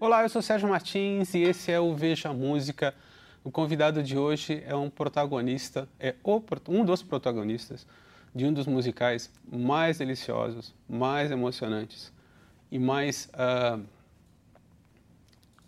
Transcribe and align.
Olá, 0.00 0.22
eu 0.22 0.28
sou 0.28 0.40
Sérgio 0.40 0.68
Martins 0.68 1.34
e 1.34 1.42
esse 1.42 1.72
é 1.72 1.80
o 1.80 1.92
Veja 1.92 2.32
Música. 2.32 2.94
O 3.42 3.50
convidado 3.50 4.00
de 4.00 4.16
hoje 4.16 4.62
é 4.64 4.72
um 4.72 4.88
protagonista, 4.88 5.88
é 5.98 6.14
o, 6.22 6.40
um 6.68 6.84
dos 6.84 7.02
protagonistas 7.02 7.84
de 8.32 8.46
um 8.46 8.52
dos 8.52 8.64
musicais 8.68 9.28
mais 9.50 9.98
deliciosos, 9.98 10.72
mais 10.88 11.32
emocionantes 11.32 12.12
e 12.70 12.78
mais 12.78 13.28
uh, 13.34 13.82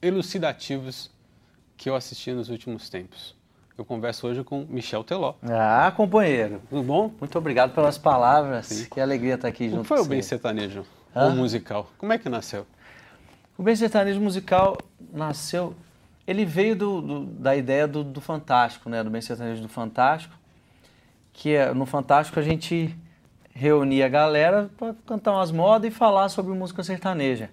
elucidativos 0.01 1.11
que 1.77 1.91
eu 1.91 1.97
assisti 1.97 2.31
nos 2.33 2.51
últimos 2.51 2.89
tempos. 2.89 3.35
Eu 3.77 3.85
converso 3.85 4.29
hoje 4.29 4.45
com 4.45 4.65
Michel 4.69 5.03
Teló. 5.03 5.35
Ah, 5.43 5.93
companheiro. 5.97 6.63
Tudo 6.71 6.85
bom? 6.85 7.13
Muito 7.19 7.37
obrigado 7.37 7.75
pelas 7.75 7.99
palavras. 7.99 8.67
Sim. 8.67 8.85
Que 8.89 9.01
alegria 9.01 9.35
estar 9.35 9.49
aqui 9.49 9.65
Como 9.65 9.79
junto 9.79 9.89
foi 9.89 9.99
com 9.99 10.05
o 10.05 10.07
Bem 10.07 10.23
você. 10.23 10.29
Sertanejo, 10.29 10.87
Hã? 11.17 11.31
o 11.31 11.37
musical? 11.37 11.91
Como 11.99 12.13
é 12.13 12.19
que 12.19 12.29
nasceu? 12.29 12.65
O 13.61 13.63
Bem 13.63 13.77
Sertanejo 13.77 14.19
Musical 14.23 14.79
nasceu... 15.13 15.75
Ele 16.27 16.47
veio 16.47 16.75
do, 16.75 17.03
do- 17.03 17.27
da 17.27 17.55
ideia 17.55 17.87
do, 17.87 18.03
do 18.03 18.19
Fantástico, 18.19 18.89
né? 18.89 19.05
Do 19.05 19.11
Bem 19.11 19.21
Sertanejo 19.21 19.61
do 19.61 19.69
Fantástico. 19.69 20.35
Que 21.31 21.57
é, 21.57 21.75
no 21.75 21.85
Fantástico 21.85 22.41
a 22.41 22.43
gente 22.43 22.97
reunia 23.53 24.07
a 24.07 24.09
galera 24.09 24.71
para 24.79 24.95
cantar 25.07 25.33
umas 25.33 25.51
modas 25.53 25.93
e 25.93 25.95
falar 25.95 26.31
sobre 26.31 26.55
música 26.55 26.83
sertaneja. 26.83 27.51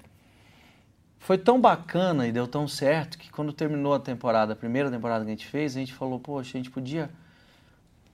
Foi 1.19 1.37
tão 1.37 1.59
bacana 1.59 2.25
e 2.25 2.31
deu 2.31 2.47
tão 2.47 2.69
certo 2.69 3.17
que 3.17 3.29
quando 3.29 3.51
terminou 3.51 3.93
a 3.93 3.99
temporada, 3.99 4.53
a 4.53 4.55
primeira 4.55 4.89
temporada 4.89 5.25
que 5.25 5.31
a 5.31 5.33
gente 5.33 5.45
fez, 5.47 5.75
a 5.75 5.79
gente 5.81 5.93
falou, 5.93 6.21
poxa, 6.21 6.57
a 6.57 6.59
gente 6.59 6.71
podia 6.71 7.09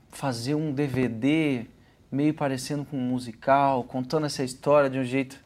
fazer 0.10 0.56
um 0.56 0.74
DVD 0.74 1.68
meio 2.12 2.34
parecendo 2.34 2.86
com 2.86 2.98
um 2.98 3.02
musical, 3.02 3.84
contando 3.84 4.26
essa 4.26 4.44
história 4.44 4.90
de 4.90 4.98
um 4.98 5.04
jeito. 5.04 5.43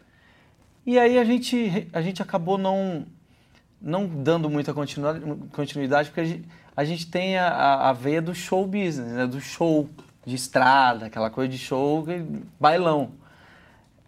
E 0.87 0.97
aí 0.97 1.19
a 1.19 1.25
gente, 1.25 1.89
a 1.91 2.01
gente 2.01 2.21
acabou 2.21 2.57
não, 2.57 3.05
não 3.81 4.07
dando 4.07 4.49
muita 4.49 4.73
continuidade, 4.73 6.09
porque 6.09 6.21
a 6.21 6.25
gente, 6.25 6.47
a 6.77 6.85
gente 6.85 7.11
tem 7.11 7.37
a, 7.37 7.89
a, 7.89 7.91
veia 7.91 8.21
do 8.21 8.33
show 8.33 8.65
business, 8.65 9.11
né? 9.11 9.27
do 9.27 9.41
show 9.41 9.89
de 10.25 10.33
estrada, 10.33 11.07
aquela 11.07 11.29
coisa 11.29 11.51
de 11.51 11.57
show, 11.57 12.05
bailão. 12.57 13.11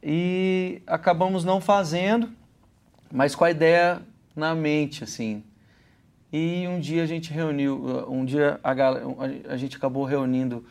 E 0.01 0.81
acabamos 0.87 1.43
não 1.43 1.59
fazendo, 1.59 2.31
mas 3.11 3.35
com 3.35 3.43
a 3.43 3.51
ideia 3.51 4.01
na 4.33 4.55
mente, 4.55 5.03
assim. 5.03 5.43
E 6.31 6.65
um 6.65 6.79
dia 6.79 7.03
a 7.03 7.07
gente 7.07 7.29
reuniu, 7.33 8.07
um 8.09 8.23
dia 8.23 8.57
a, 8.63 8.71
a 9.49 9.57
gente 9.57 9.75
acabou 9.75 10.05
reunindo 10.05 10.65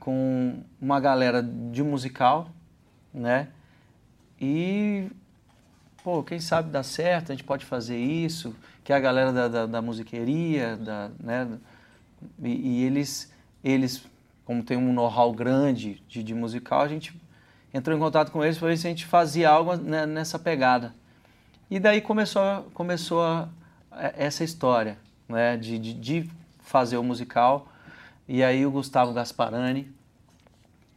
com 0.00 0.64
uma 0.80 0.98
galera 0.98 1.40
de 1.40 1.84
musical, 1.84 2.50
né? 3.12 3.50
E, 4.40 5.08
pô, 6.04 6.22
quem 6.22 6.38
sabe 6.38 6.70
dá 6.70 6.82
certo, 6.82 7.32
a 7.32 7.34
gente 7.34 7.44
pode 7.44 7.64
fazer 7.64 7.96
isso, 7.98 8.54
que 8.84 8.92
é 8.92 8.96
a 8.96 9.00
galera 9.00 9.32
da, 9.32 9.48
da, 9.48 9.66
da 9.66 9.82
musiqueria, 9.82 10.76
da, 10.76 11.10
né? 11.18 11.48
E, 12.42 12.50
e 12.50 12.84
eles, 12.84 13.32
eles, 13.64 14.04
como 14.44 14.62
tem 14.62 14.76
um 14.76 14.92
know-how 14.92 15.32
grande 15.32 16.02
de, 16.06 16.22
de 16.22 16.34
musical, 16.34 16.82
a 16.82 16.88
gente 16.88 17.18
entrou 17.72 17.96
em 17.96 18.00
contato 18.00 18.30
com 18.30 18.44
eles 18.44 18.58
para 18.58 18.68
ver 18.68 18.76
se 18.76 18.86
a 18.86 18.90
gente 18.90 19.06
fazia 19.06 19.48
algo 19.48 19.74
né, 19.76 20.04
nessa 20.04 20.38
pegada. 20.38 20.94
E 21.70 21.80
daí 21.80 22.02
começou, 22.02 22.42
começou 22.74 23.22
a- 23.22 23.48
a- 23.90 24.12
essa 24.14 24.44
história 24.44 24.98
né, 25.26 25.56
de, 25.56 25.78
de, 25.78 25.94
de 25.94 26.30
fazer 26.60 26.98
o 26.98 27.02
musical. 27.02 27.66
E 28.28 28.44
aí 28.44 28.66
o 28.66 28.70
Gustavo 28.70 29.14
Gasparani 29.14 29.90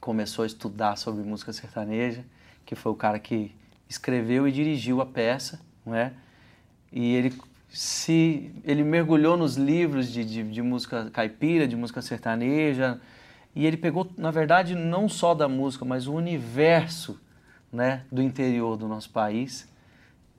começou 0.02 0.44
a 0.44 0.46
estudar 0.48 0.98
sobre 0.98 1.24
música 1.24 1.54
sertaneja, 1.54 2.26
que 2.66 2.76
foi 2.76 2.92
o 2.92 2.96
cara 2.96 3.18
que 3.20 3.56
escreveu 3.90 4.48
e 4.48 4.52
dirigiu 4.52 5.02
a 5.02 5.06
peça, 5.06 5.60
né? 5.86 6.14
E 6.92 7.14
ele 7.16 7.34
se 7.70 8.52
ele 8.64 8.84
mergulhou 8.84 9.36
nos 9.36 9.56
livros 9.56 10.10
de, 10.12 10.24
de, 10.24 10.44
de 10.44 10.62
música 10.62 11.10
caipira, 11.12 11.68
de 11.68 11.76
música 11.76 12.02
sertaneja, 12.02 13.00
e 13.54 13.66
ele 13.66 13.76
pegou, 13.78 14.10
na 14.18 14.32
verdade, 14.32 14.74
não 14.74 15.10
só 15.10 15.34
da 15.34 15.48
música, 15.50 15.84
mas 15.84 16.08
o 16.08 16.14
universo, 16.14 17.20
né, 17.72 18.04
do 18.12 18.22
interior 18.22 18.78
do 18.78 18.88
nosso 18.88 19.10
país 19.10 19.68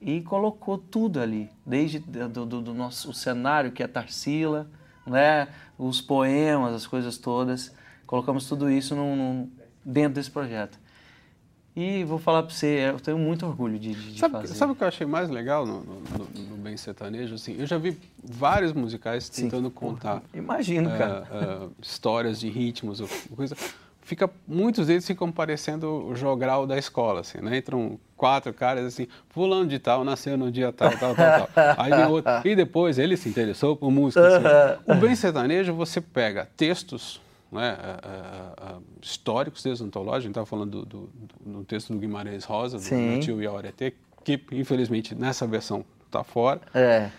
e 0.00 0.20
colocou 0.20 0.78
tudo 0.78 1.20
ali, 1.20 1.50
desde 1.66 1.98
do, 1.98 2.46
do- 2.46 2.62
do 2.62 2.72
nosso 2.74 3.12
cenário 3.12 3.72
que 3.72 3.82
é 3.82 3.86
Tarsila, 3.86 4.70
né, 5.06 5.48
os 5.76 6.00
poemas, 6.00 6.74
as 6.74 6.86
coisas 6.86 7.18
todas, 7.18 7.74
colocamos 8.06 8.48
tudo 8.48 8.70
isso 8.70 8.94
num- 8.94 9.16
num- 9.16 9.50
dentro 9.84 10.14
desse 10.14 10.30
projeto. 10.30 10.78
E 11.80 12.02
vou 12.02 12.18
falar 12.18 12.42
para 12.42 12.52
você, 12.52 12.90
eu 12.92 12.98
tenho 12.98 13.16
muito 13.16 13.46
orgulho 13.46 13.78
de, 13.78 13.94
de- 13.94 14.18
Sabe, 14.18 14.32
fazer. 14.32 14.54
sabe 14.54 14.72
o 14.72 14.74
que 14.74 14.82
eu 14.82 14.88
achei 14.88 15.06
mais 15.06 15.30
legal 15.30 15.64
no, 15.64 15.74
no, 15.84 15.94
no- 16.18 16.42
no 16.50 16.56
Bem 16.56 16.76
Sertanejo? 16.76 17.36
Assim, 17.36 17.54
eu 17.56 17.66
já 17.66 17.78
vi 17.78 17.96
vários 18.20 18.72
musicais 18.72 19.28
Sim. 19.30 19.42
tentando 19.44 19.70
contar 19.70 20.20
Imagino, 20.34 20.90
cara. 20.90 21.28
ah, 21.30 21.66
ah, 21.66 21.68
histórias 21.80 22.40
de 22.40 22.48
ritmos, 22.48 23.00
ou 23.00 23.08
coisa. 23.36 23.56
Fica, 24.02 24.28
muitos 24.46 24.88
deles 24.88 25.06
ficam 25.06 25.30
parecendo 25.30 25.86
o 26.08 26.16
jogral 26.16 26.66
da 26.66 26.76
escola, 26.76 27.20
assim, 27.20 27.38
né? 27.40 27.58
Entram 27.58 27.96
quatro 28.16 28.52
caras 28.52 28.84
assim, 28.86 29.06
fulano 29.28 29.66
de 29.68 29.78
tal, 29.78 30.02
nasceu 30.02 30.36
no 30.36 30.50
dia 30.50 30.72
tal, 30.72 30.90
tal, 30.96 31.14
tal, 31.14 31.30
tal. 31.30 31.48
Aí 31.78 31.92
vem 31.94 32.06
outro. 32.06 32.32
E 32.44 32.56
depois 32.56 32.98
ele 32.98 33.16
se 33.16 33.28
interessou 33.28 33.76
por 33.76 33.92
música. 33.92 34.26
assim. 34.26 34.82
O 34.90 34.94
Bem 34.96 35.14
Sertanejo, 35.14 35.72
você 35.74 36.00
pega 36.00 36.48
textos 36.56 37.20
né, 37.50 37.76
ah, 37.80 38.00
ah, 38.02 38.52
ah, 38.58 38.78
históricos, 39.02 39.62
textos 39.62 39.86
antológicos, 39.86 40.16
a 40.18 40.20
gente 40.20 40.30
estava 40.32 40.46
falando 40.46 40.84
do, 40.84 40.86
do, 40.86 41.10
do- 41.58 41.64
texto 41.64 41.92
do 41.92 41.98
Guimarães 41.98 42.44
Rosa, 42.44 42.76
do 42.78 42.82
Sim. 42.82 43.20
Tio 43.20 43.40
Iaoretê, 43.42 43.94
que 44.24 44.40
infelizmente 44.52 45.14
nessa 45.14 45.46
versão 45.46 45.84
está 46.06 46.22
fora 46.24 46.60
É, 46.74 47.10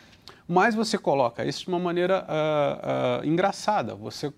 mas 0.48 0.74
você 0.76 0.98
coloca 0.98 1.46
isso 1.46 1.62
de 1.64 1.68
uma 1.70 1.80
maneira 1.80 2.26
ah, 2.28 3.20
ah, 3.22 3.26
engraçada. 3.26 3.96
Você, 3.96 4.32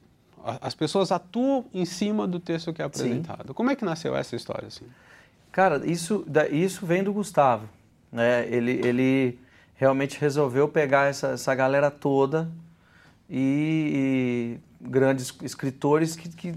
a- 0.44 0.60
as 0.68 0.74
pessoas 0.76 1.12
atuam 1.12 1.66
em 1.74 1.86
cima 1.86 2.28
do 2.28 2.40
texto 2.40 2.72
que 2.74 2.82
é 2.82 2.86
apresentado. 2.86 3.54
Como 3.54 3.70
é 3.70 3.76
que 3.76 3.84
nasceu 3.86 4.16
essa 4.16 4.36
história? 4.36 4.68
Assim? 4.68 4.86
Cara, 5.52 5.82
isso, 5.90 6.26
isso 6.52 6.86
vem 6.86 7.04
do 7.04 7.12
Gustavo. 7.14 7.68
Né? 8.12 8.46
Ele, 8.50 8.72
ele 8.86 9.40
realmente 9.76 10.20
resolveu 10.20 10.68
pegar 10.68 11.08
essa, 11.10 11.30
essa 11.30 11.56
galera 11.56 11.90
toda 11.90 12.50
e, 13.30 14.58
e 14.58 14.71
grandes 14.92 15.34
escritores 15.42 16.16
que, 16.16 16.30
que, 16.30 16.54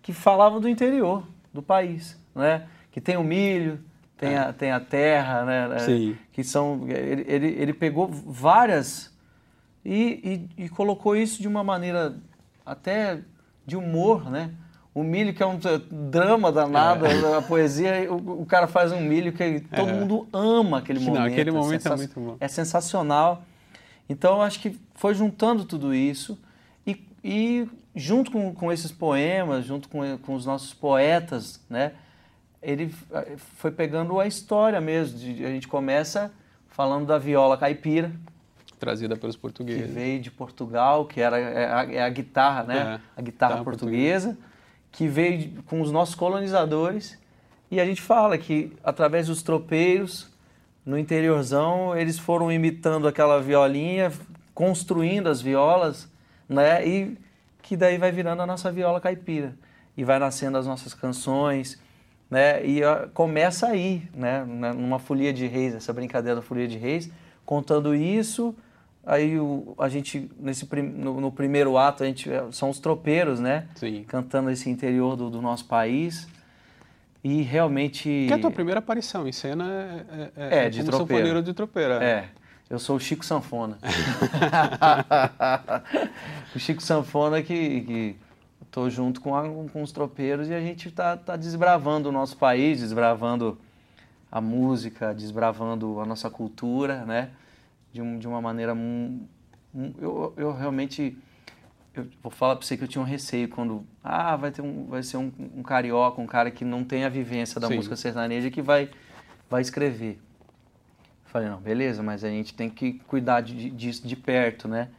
que 0.00 0.12
falavam 0.12 0.60
do 0.60 0.68
interior 0.68 1.24
do 1.52 1.60
país, 1.62 2.16
né? 2.34 2.66
Que 2.90 3.00
tem 3.00 3.16
o 3.16 3.24
milho, 3.24 3.80
tem, 4.16 4.36
a, 4.36 4.52
tem 4.52 4.70
a 4.70 4.80
terra, 4.80 5.44
né? 5.44 5.78
Sim. 5.80 6.16
Que 6.32 6.44
são... 6.44 6.86
Ele, 6.88 7.24
ele, 7.26 7.46
ele 7.58 7.72
pegou 7.74 8.06
várias 8.08 9.12
e, 9.84 10.48
e, 10.56 10.64
e 10.64 10.68
colocou 10.68 11.16
isso 11.16 11.42
de 11.42 11.48
uma 11.48 11.64
maneira 11.64 12.16
até 12.64 13.20
de 13.66 13.76
humor, 13.76 14.30
né? 14.30 14.50
O 14.94 15.02
milho 15.02 15.32
que 15.32 15.42
é 15.42 15.46
um 15.46 15.58
drama 16.10 16.52
danado, 16.52 17.06
É. 17.06 17.36
a 17.38 17.42
poesia, 17.42 18.12
o, 18.12 18.42
o 18.42 18.46
cara 18.46 18.66
faz 18.66 18.92
um 18.92 19.00
milho 19.00 19.32
que 19.32 19.60
todo 19.74 19.88
mundo 19.92 20.28
ama 20.32 20.78
aquele 20.78 21.00
Não, 21.00 21.06
momento. 21.14 21.32
aquele 21.32 21.48
é 21.48 21.52
momento 21.52 21.80
é 21.80 21.82
sensa- 21.82 21.96
muito 21.96 22.20
bom. 22.20 22.36
É 22.38 22.46
sensacional. 22.48 23.42
Então, 24.08 24.42
acho 24.42 24.60
que 24.60 24.78
foi 24.94 25.14
juntando 25.14 25.64
tudo 25.64 25.94
isso 25.94 26.38
e, 27.24 27.68
junto 27.94 28.30
com, 28.30 28.52
com 28.54 28.72
esses 28.72 28.90
poemas, 28.92 29.64
junto 29.64 29.88
com, 29.88 30.16
com 30.18 30.34
os 30.34 30.44
nossos 30.46 30.72
poetas, 30.74 31.60
né? 31.70 31.92
Ele 32.62 32.94
eh, 33.12 33.36
foi 33.56 33.70
pegando 33.70 34.18
a 34.20 34.26
história 34.26 34.80
mesmo. 34.80 35.18
de- 35.18 35.44
a 35.44 35.48
gente 35.48 35.66
começa 35.68 36.32
falando 36.68 37.06
da 37.06 37.18
viola 37.18 37.56
caipira, 37.56 38.10
Trazida 38.78 39.16
pelos 39.16 39.36
que 39.36 39.42
portugueses. 39.42 39.92
veio 39.94 40.20
de 40.20 40.30
Portugal, 40.30 41.04
que 41.06 41.20
era 41.20 41.38
é 41.38 41.72
a, 41.72 41.84
é 41.92 42.02
a 42.02 42.08
guitarra, 42.08 42.62
né? 42.64 42.76
É, 42.76 42.80
a 42.80 42.88
guitarra 42.88 43.22
guitarra 43.22 43.64
portuguesa, 43.64 44.36
que 44.90 45.06
veio 45.06 45.38
de- 45.38 45.48
com 45.62 45.80
os 45.80 45.92
nossos 45.92 46.14
colonizadores. 46.16 47.16
E 47.70 47.80
a 47.80 47.84
gente 47.86 48.02
fala 48.02 48.36
que 48.36 48.72
através 48.82 49.28
dos 49.28 49.42
tropeiros, 49.42 50.28
no 50.84 50.98
interiorzão, 50.98 51.96
eles 51.96 52.18
foram 52.18 52.50
imitando 52.50 53.06
aquela 53.06 53.40
violinha, 53.40 54.12
construindo 54.54 55.28
as 55.28 55.40
violas, 55.40 56.08
né? 56.52 56.86
E 56.86 57.16
que 57.62 57.76
daí 57.76 57.96
vai 57.98 58.12
virando 58.12 58.42
a 58.42 58.46
nossa 58.46 58.70
viola 58.70 59.00
caipira. 59.00 59.54
E 59.96 60.04
vai 60.04 60.18
nascendo 60.18 60.56
as 60.58 60.66
nossas 60.66 60.94
canções, 60.94 61.80
né? 62.30 62.64
E 62.64 62.80
começa 63.14 63.66
aí, 63.68 64.02
né? 64.14 64.44
Numa 64.44 64.98
folia 64.98 65.32
de 65.32 65.46
reis, 65.46 65.74
essa 65.74 65.92
brincadeira 65.92 66.36
da 66.36 66.42
folia 66.42 66.66
de 66.66 66.78
reis, 66.78 67.10
contando 67.44 67.94
isso. 67.94 68.54
Aí 69.04 69.38
o- 69.38 69.74
a 69.78 69.88
gente, 69.88 70.30
nesse, 70.38 70.66
no, 70.80 71.20
no 71.20 71.32
primeiro 71.32 71.76
ato, 71.76 72.04
a 72.04 72.06
gente, 72.06 72.32
é, 72.32 72.44
são 72.52 72.70
os 72.70 72.78
tropeiros, 72.78 73.40
né? 73.40 73.66
Sim. 73.74 74.04
Cantando 74.06 74.48
esse 74.50 74.70
interior 74.70 75.16
do, 75.16 75.28
do 75.28 75.42
nosso 75.42 75.64
país. 75.66 76.28
E 77.24 77.42
realmente... 77.42 78.04
Que 78.26 78.32
é 78.32 78.36
a 78.36 78.38
tua 78.38 78.50
primeira 78.50 78.78
aparição 78.80 79.28
em 79.28 79.32
cena 79.32 79.64
é, 79.68 80.30
é, 80.36 80.66
É, 80.66 80.70
de 80.70 80.78
como 80.80 80.90
tropeiro. 80.90 81.22
sanfoneiro 81.22 81.42
de 81.42 81.52
tropeira. 81.54 82.02
É, 82.02 82.28
eu 82.70 82.78
sou 82.78 82.96
o 82.96 83.00
Chico 83.00 83.24
Sanfona. 83.24 83.78
o 86.54 86.58
Chico 86.58 86.82
Sanfona 86.82 87.42
que, 87.42 87.80
que 87.82 88.16
tô 88.70 88.88
junto 88.90 89.20
com, 89.20 89.34
a- 89.36 89.48
com 89.72 89.82
os 89.82 89.92
tropeiros 89.92 90.48
e 90.48 90.54
a 90.54 90.60
gente 90.60 90.90
tá, 90.90 91.16
tá 91.16 91.36
desbravando 91.36 92.08
o 92.08 92.12
nosso 92.12 92.36
país, 92.36 92.80
desbravando 92.80 93.58
a 94.30 94.40
música, 94.40 95.14
desbravando 95.14 96.00
a 96.00 96.06
nossa 96.06 96.30
cultura, 96.30 97.04
né? 97.04 97.30
de, 97.92 98.00
um, 98.00 98.18
de 98.18 98.26
uma 98.26 98.40
maneira. 98.40 98.72
Um, 98.74 99.26
um, 99.74 99.92
eu, 100.00 100.32
eu 100.36 100.56
realmente. 100.56 101.16
Eu 101.94 102.06
vou 102.22 102.32
falar 102.32 102.56
para 102.56 102.66
você 102.66 102.74
que 102.74 102.82
eu 102.84 102.88
tinha 102.88 103.02
um 103.02 103.06
receio 103.06 103.48
quando. 103.48 103.84
Ah, 104.02 104.34
vai, 104.34 104.50
ter 104.50 104.62
um, 104.62 104.86
vai 104.86 105.02
ser 105.02 105.18
um, 105.18 105.30
um 105.54 105.62
carioca, 105.62 106.18
um 106.20 106.26
cara 106.26 106.50
que 106.50 106.64
não 106.64 106.84
tem 106.84 107.04
a 107.04 107.10
vivência 107.10 107.60
da 107.60 107.68
Sim. 107.68 107.76
música 107.76 107.94
sertaneja 107.96 108.50
que 108.50 108.62
vai, 108.62 108.88
vai 109.50 109.60
escrever. 109.60 110.18
Falei, 111.32 111.48
não, 111.48 111.58
beleza, 111.58 112.02
mas 112.02 112.22
a 112.24 112.28
gente 112.28 112.52
tem 112.52 112.68
que 112.68 113.00
cuidar 113.06 113.40
de, 113.40 113.70
disso 113.70 114.06
de 114.06 114.14
perto, 114.14 114.68
né? 114.68 114.90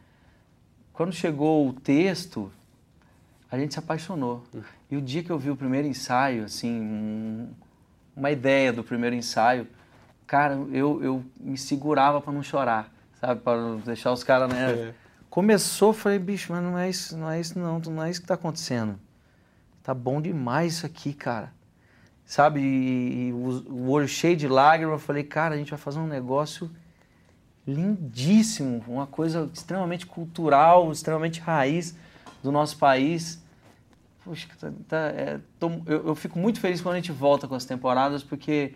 Quando 0.92 1.12
chegou 1.12 1.68
o 1.68 1.72
texto, 1.72 2.50
a 3.48 3.56
gente 3.56 3.72
se 3.72 3.78
apaixonou. 3.78 4.42
Hum. 4.52 4.60
E 4.90 4.96
o 4.96 5.00
dia 5.00 5.22
que 5.22 5.30
eu 5.30 5.38
vi 5.38 5.52
o 5.52 5.56
primeiro 5.56 5.86
ensaio, 5.86 6.42
assim, 6.42 6.72
um, 6.72 7.48
uma 8.16 8.32
ideia 8.32 8.72
do 8.72 8.82
primeiro 8.82 9.14
ensaio, 9.14 9.68
cara, 10.26 10.54
eu, 10.72 11.00
eu 11.04 11.24
me 11.38 11.56
segurava 11.56 12.20
para 12.20 12.32
não 12.32 12.42
chorar, 12.42 12.92
sabe? 13.20 13.40
Para 13.40 13.60
não 13.60 13.76
deixar 13.78 14.10
os 14.10 14.24
caras, 14.24 14.52
né? 14.52 14.72
É. 14.72 14.94
Começou, 15.30 15.92
falei, 15.92 16.18
bicho, 16.18 16.52
mas 16.52 16.64
não 16.64 16.76
é 16.76 16.90
isso, 16.90 17.16
não 17.16 17.30
é 17.30 17.38
isso 17.38 17.56
não, 17.56 17.78
não 17.78 18.02
é 18.02 18.10
isso 18.10 18.20
que 18.20 18.26
tá 18.26 18.34
acontecendo. 18.34 18.98
Tá 19.84 19.94
bom 19.94 20.20
demais 20.20 20.74
isso 20.74 20.86
aqui, 20.86 21.14
cara 21.14 21.52
sabe? 22.24 22.60
E, 22.60 23.28
e 23.28 23.32
o, 23.32 23.72
o, 23.72 23.90
olho 23.90 24.08
cheio 24.08 24.36
de 24.36 24.48
lágrimas, 24.48 24.94
eu 24.94 24.98
falei, 24.98 25.22
cara, 25.22 25.54
a 25.54 25.58
gente 25.58 25.70
vai 25.70 25.78
fazer 25.78 25.98
um 25.98 26.06
negócio 26.06 26.70
lindíssimo, 27.66 28.84
uma 28.86 29.06
coisa 29.06 29.50
extremamente 29.52 30.06
cultural, 30.06 30.90
extremamente 30.92 31.40
raiz 31.40 31.96
do 32.42 32.52
nosso 32.52 32.76
país. 32.76 33.42
Puxa, 34.22 34.48
tá, 34.58 34.72
tá, 34.88 34.96
é, 34.96 35.40
tô, 35.58 35.70
eu, 35.86 36.08
eu, 36.08 36.14
fico 36.14 36.38
muito 36.38 36.60
feliz 36.60 36.80
quando 36.80 36.94
a 36.94 36.98
gente 36.98 37.12
volta 37.12 37.46
com 37.46 37.54
as 37.54 37.64
temporadas, 37.64 38.22
porque 38.22 38.74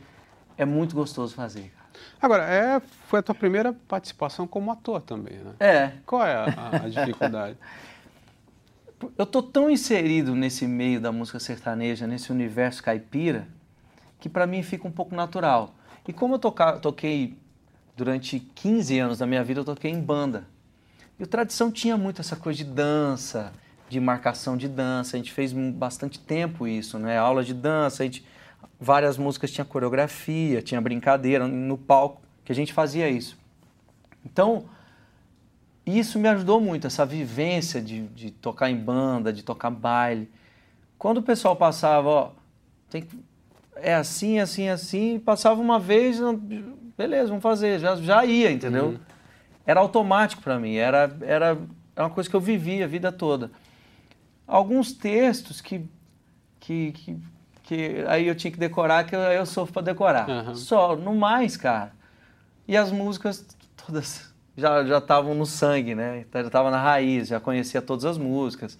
é 0.57 0.65
muito 0.65 0.95
gostoso 0.95 1.35
fazer. 1.35 1.73
Agora, 2.21 2.45
é, 2.45 2.81
foi 3.07 3.21
a 3.21 3.23
tua 3.23 3.35
primeira 3.35 3.73
participação 3.73 4.47
como 4.47 4.71
ator 4.71 5.01
também, 5.01 5.39
né? 5.39 5.55
É. 5.59 5.93
Qual 6.05 6.25
é 6.25 6.35
a, 6.35 6.85
a 6.85 6.89
dificuldade? 6.89 7.57
eu 9.17 9.27
tô 9.27 9.43
tão 9.43 9.71
inserido 9.71 10.35
nesse 10.35 10.67
meio 10.67 11.01
da 11.01 11.13
música 11.13 11.39
sertaneja, 11.39 12.07
nesse 12.07 12.33
universo 12.33 12.83
caipira, 12.83 13.47
que 14.19 14.29
para 14.29 14.47
mim 14.47 14.63
fica 14.63 14.89
um 14.89 14.91
pouco 14.91 15.15
natural. 15.15 15.75
E 16.07 16.13
como 16.13 16.35
eu 16.35 16.39
toca, 16.39 16.73
toquei 16.79 17.37
durante 17.97 18.41
15 18.41 18.99
anos 18.99 19.19
da 19.19 19.27
minha 19.27 19.45
vida, 19.45 19.61
eu 19.61 19.65
toquei 19.65 19.91
em 19.91 20.01
banda. 20.01 20.47
E 21.19 21.23
o 21.23 21.27
Tradição 21.27 21.71
tinha 21.71 21.97
muito 21.97 22.21
essa 22.21 22.37
coisa 22.37 22.57
de 22.57 22.65
dança, 22.65 23.53
de 23.89 24.01
marcação 24.01 24.57
de 24.57 24.69
dança. 24.69 25.17
A 25.17 25.19
gente 25.19 25.33
fez 25.33 25.53
bastante 25.53 26.19
tempo 26.19 26.67
isso, 26.67 26.99
né? 26.99 27.19
Aula 27.19 27.43
de 27.43 27.53
dança, 27.53 28.03
a 28.03 28.07
gente, 28.07 28.25
várias 28.81 29.19
músicas 29.19 29.51
tinha 29.51 29.65
coreografia, 29.65 30.63
tinha 30.63 30.81
brincadeira 30.81 31.47
no 31.47 31.77
palco, 31.77 32.23
que 32.45 32.53
a 32.53 32.55
gente 32.55 32.73
fazia 32.73 33.09
isso. 33.09 33.37
Então, 34.25 34.65
e 35.89 35.99
isso 35.99 36.19
me 36.19 36.29
ajudou 36.29 36.61
muito, 36.61 36.87
essa 36.87 37.07
vivência 37.07 37.81
de, 37.81 38.07
de 38.09 38.31
tocar 38.31 38.69
em 38.69 38.77
banda, 38.77 39.33
de 39.33 39.43
tocar 39.43 39.71
baile. 39.71 40.31
Quando 40.99 41.17
o 41.17 41.23
pessoal 41.23 41.57
passava, 41.57 42.09
ó, 42.11 42.31
tem, 42.91 43.09
é 43.75 43.95
assim, 43.95 44.39
assim, 44.39 44.69
assim, 44.69 45.19
passava 45.19 45.59
uma 45.59 45.79
vez, 45.79 46.21
beleza, 46.95 47.29
vamos 47.29 47.43
fazer, 47.43 47.79
já, 47.79 47.97
já 47.97 48.23
ia, 48.27 48.53
entendeu? 48.53 48.89
Uhum. 48.89 48.99
Era 49.65 49.81
automático 49.81 50.43
para 50.43 50.59
mim, 50.59 50.75
era, 50.75 51.17
era, 51.23 51.59
era 51.97 52.05
uma 52.05 52.11
coisa 52.11 52.29
que 52.29 52.37
eu 52.37 52.41
vivia 52.41 52.85
a 52.85 52.89
vida 52.89 53.11
toda. 53.11 53.51
Alguns 54.47 54.93
textos 54.93 55.63
que, 55.63 55.89
que, 56.61 56.93
que, 56.93 57.17
que 57.63 58.05
aí 58.09 58.27
eu 58.27 58.35
tinha 58.35 58.51
que 58.51 58.59
decorar, 58.59 59.05
que 59.05 59.17
eu, 59.17 59.21
eu 59.21 59.47
sofro 59.47 59.73
para 59.73 59.83
decorar. 59.83 60.29
Uhum. 60.29 60.55
Só, 60.55 60.95
no 60.95 61.15
mais, 61.15 61.57
cara. 61.57 61.93
E 62.67 62.77
as 62.77 62.93
músicas 62.93 63.47
todas 63.87 64.28
já 64.59 64.85
já 64.85 64.99
estavam 64.99 65.35
no 65.35 65.47
sangue, 65.47 65.95
né? 65.95 66.21
Então, 66.29 66.41
já 66.41 66.49
estava 66.49 66.71
na 66.71 66.83
raiz, 66.83 67.29
já 67.29 67.39
conhecia 67.39 67.81
todas 67.81 68.05
as 68.05 68.19
músicas. 68.19 68.79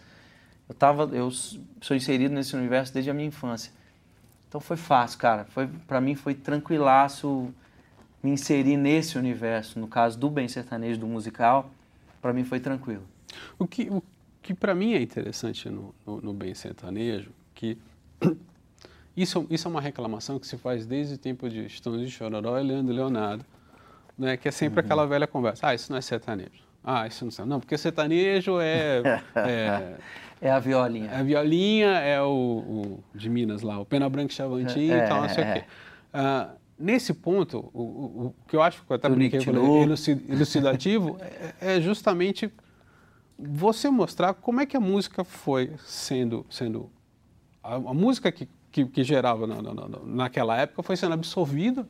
Eu 0.69 0.75
tava, 0.75 1.05
eu 1.17 1.31
sou 1.31 1.97
inserido 1.97 2.35
nesse 2.35 2.55
universo 2.55 2.93
desde 2.93 3.11
a 3.11 3.15
minha 3.15 3.29
infância. 3.29 3.73
Então 4.49 4.61
foi 4.61 4.77
fácil, 4.77 5.19
cara. 5.19 5.45
Foi 5.45 5.69
para 5.87 6.01
mim 6.01 6.15
foi 6.15 6.35
tranquilaço 6.35 7.53
me 8.23 8.31
inserir 8.31 8.77
nesse 8.77 9.17
universo. 9.17 9.79
No 9.79 9.87
caso 9.87 10.19
do 10.19 10.29
bem 10.29 10.49
sertanejo, 10.49 10.99
do 10.99 11.07
musical, 11.07 11.71
para 12.21 12.33
mim 12.33 12.45
foi 12.45 12.59
tranquilo. 12.59 13.05
O 13.59 13.67
que 13.67 13.89
o 13.89 14.03
que 14.43 14.55
para 14.55 14.75
mim 14.75 14.95
é 14.95 15.03
interessante 15.03 15.69
no, 15.69 15.95
no, 16.07 16.21
no 16.23 16.33
bem 16.33 16.55
sertanejo, 16.55 17.31
que 17.55 17.77
isso, 19.17 19.47
isso 19.51 19.69
é 19.69 19.71
uma 19.71 19.81
reclamação 19.81 20.39
que 20.39 20.47
se 20.47 20.57
faz 20.57 20.87
desde 20.87 21.15
o 21.15 21.19
tempo 21.19 21.49
de 21.49 21.67
Estão 21.67 21.97
de 21.99 22.11
Chororó 22.11 22.59
e 22.59 22.63
Leandro 22.63 22.95
Leonardo 22.95 23.45
né? 24.19 24.37
Que 24.37 24.49
é 24.49 24.51
sempre 24.51 24.81
uhum. 24.81 24.85
aquela 24.85 25.07
velha 25.07 25.27
conversa. 25.27 25.67
Ah, 25.67 25.75
isso 25.75 25.93
não 25.93 25.99
é 25.99 26.03
sertanejo. 26.03 26.69
Ah, 26.83 27.07
isso 27.07 27.25
não 27.25 27.45
é. 27.45 27.47
Não, 27.47 27.61
porque 27.61 27.77
sertanejo 27.79 28.59
é. 28.61 29.23
É, 29.37 29.97
é 30.41 30.51
a 30.51 30.59
violinha. 30.59 31.11
A 31.13 31.23
violinha 31.23 31.99
é 31.99 32.21
o, 32.23 32.29
o, 32.29 33.05
de 33.15 33.29
Minas 33.29 33.63
lá, 33.63 33.79
o 33.79 33.85
Pena 33.85 34.09
Branca 34.09 34.33
Chavantinho 34.33 34.95
é, 34.95 35.05
e 35.05 35.09
tal, 35.09 35.23
não 35.23 35.29
sei 35.29 35.45
é. 35.45 35.51
o 35.51 35.55
quê. 35.55 35.65
Uh, 36.15 36.57
nesse 36.79 37.13
ponto, 37.13 37.71
o, 37.75 37.83
o, 37.83 38.27
o, 38.27 38.35
que 38.47 38.55
eu 38.55 38.63
acho 38.63 38.85
que 38.85 38.93
eu 38.93 38.97
até 38.97 39.09
brinquei 39.09 39.41
elucidativo 40.29 41.19
é, 41.61 41.77
é 41.77 41.81
justamente 41.81 42.53
você 43.39 43.91
mostrar 43.91 44.35
como 44.35 44.61
é 44.61 44.67
que 44.67 44.77
a 44.77 44.81
música 44.81 45.25
foi 45.25 45.73
sendo. 45.85 46.47
sendo 46.49 46.91
a, 47.63 47.75
a 47.75 47.95
música 47.95 48.31
que, 48.31 48.49
que, 48.71 48.87
que 48.87 49.03
gerava 49.03 49.47
na, 49.47 49.61
na, 49.61 49.89
naquela 50.05 50.57
época 50.57 50.83
foi 50.83 50.97
sendo 50.97 51.15
absorvida 51.15 51.87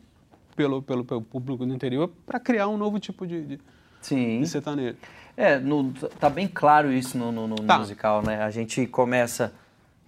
pelo, 0.59 0.83
pelo, 0.83 1.05
pelo 1.05 1.23
público 1.23 1.65
do 1.65 1.73
interior 1.73 2.11
para 2.27 2.41
criar 2.41 2.67
um 2.67 2.77
novo 2.77 2.99
tipo 2.99 3.25
de, 3.25 3.45
de, 3.45 3.61
Sim. 4.03 4.41
de 4.41 4.49
sertanejo. 4.49 4.97
É, 5.37 5.57
no, 5.57 5.93
tá 6.19 6.29
bem 6.29 6.49
claro 6.49 6.93
isso 6.93 7.17
no, 7.17 7.31
no, 7.31 7.47
no 7.47 7.55
tá. 7.55 7.79
musical, 7.79 8.23
né? 8.27 8.43
A 8.43 8.51
gente 8.51 8.85
começa 8.89 9.53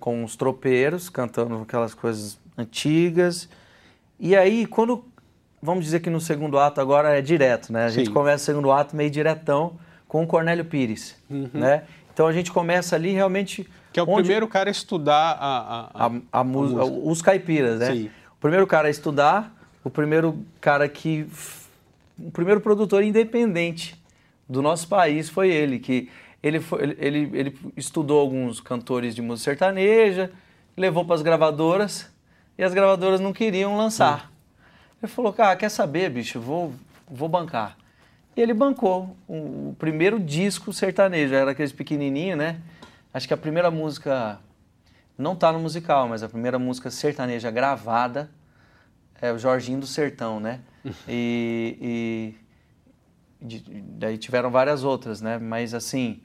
com 0.00 0.24
os 0.24 0.34
tropeiros 0.34 1.08
cantando 1.08 1.54
aquelas 1.62 1.94
coisas 1.94 2.36
antigas. 2.58 3.48
E 4.18 4.34
aí, 4.34 4.66
quando. 4.66 5.04
Vamos 5.62 5.84
dizer 5.84 6.00
que 6.00 6.08
no 6.08 6.20
segundo 6.20 6.58
ato 6.58 6.80
agora 6.80 7.16
é 7.16 7.20
direto, 7.20 7.70
né? 7.70 7.84
A 7.84 7.90
gente 7.90 8.10
começa 8.10 8.42
o 8.42 8.46
segundo 8.46 8.72
ato 8.72 8.96
meio 8.96 9.10
diretão 9.10 9.74
com 10.08 10.24
o 10.24 10.26
Cornélio 10.26 10.64
Pires, 10.64 11.16
uhum. 11.28 11.50
né? 11.52 11.84
Então 12.12 12.26
a 12.26 12.32
gente 12.32 12.50
começa 12.50 12.96
ali 12.96 13.12
realmente. 13.12 13.68
Que 13.92 14.00
é 14.00 14.02
o 14.02 14.06
primeiro 14.06 14.48
cara 14.48 14.70
a 14.70 14.72
estudar 14.72 15.36
a, 15.38 15.58
a, 15.58 16.06
a, 16.06 16.06
a, 16.06 16.40
a 16.40 16.44
música. 16.44 16.82
Os 16.84 17.20
caipiras, 17.20 17.78
né? 17.78 17.92
Sim. 17.92 18.10
O 18.32 18.40
primeiro 18.40 18.66
cara 18.66 18.88
a 18.88 18.90
estudar 18.90 19.59
o 19.84 19.90
primeiro 19.90 20.44
cara 20.60 20.88
que. 20.88 21.26
O 22.18 22.30
primeiro 22.30 22.60
produtor 22.60 23.02
independente 23.02 23.98
do 24.48 24.60
nosso 24.60 24.88
país 24.88 25.30
foi 25.30 25.48
ele, 25.48 25.78
que 25.78 26.10
ele, 26.42 26.60
foi, 26.60 26.96
ele, 26.98 27.30
ele, 27.32 27.58
estudou 27.76 28.20
alguns 28.20 28.60
cantores 28.60 29.14
de 29.14 29.22
música 29.22 29.52
sertaneja, 29.52 30.30
levou 30.76 31.04
para 31.04 31.14
as 31.14 31.22
gravadoras 31.22 32.10
e 32.58 32.64
as 32.64 32.74
gravadoras 32.74 33.20
não 33.20 33.32
queriam 33.32 33.76
lançar. 33.76 34.30
Ele 35.02 35.10
falou, 35.10 35.32
cara, 35.32 35.56
quer 35.56 35.70
saber, 35.70 36.10
bicho, 36.10 36.38
vou, 36.38 36.74
vou 37.08 37.28
bancar. 37.28 37.76
E 38.36 38.40
ele 38.40 38.52
bancou 38.52 39.16
o, 39.26 39.70
o 39.70 39.76
primeiro 39.78 40.20
disco 40.20 40.72
sertanejo, 40.72 41.34
era 41.34 41.52
aqueles 41.52 41.72
pequenininho, 41.72 42.36
né? 42.36 42.60
Acho 43.14 43.26
que 43.26 43.34
a 43.34 43.36
primeira 43.36 43.70
música, 43.70 44.38
não 45.16 45.34
tá 45.34 45.50
no 45.52 45.58
musical, 45.58 46.06
mas 46.06 46.22
a 46.22 46.28
primeira 46.28 46.58
música 46.58 46.90
sertaneja 46.90 47.50
gravada 47.50 48.28
é 49.20 49.32
o 49.32 49.38
Jorginho 49.38 49.80
do 49.80 49.86
Sertão, 49.86 50.40
né? 50.40 50.60
E, 51.06 51.76
e 53.40 53.46
de, 53.46 53.60
daí 53.82 54.16
tiveram 54.16 54.50
várias 54.50 54.84
outras, 54.84 55.20
né? 55.20 55.38
Mas 55.38 55.74
assim, 55.74 56.20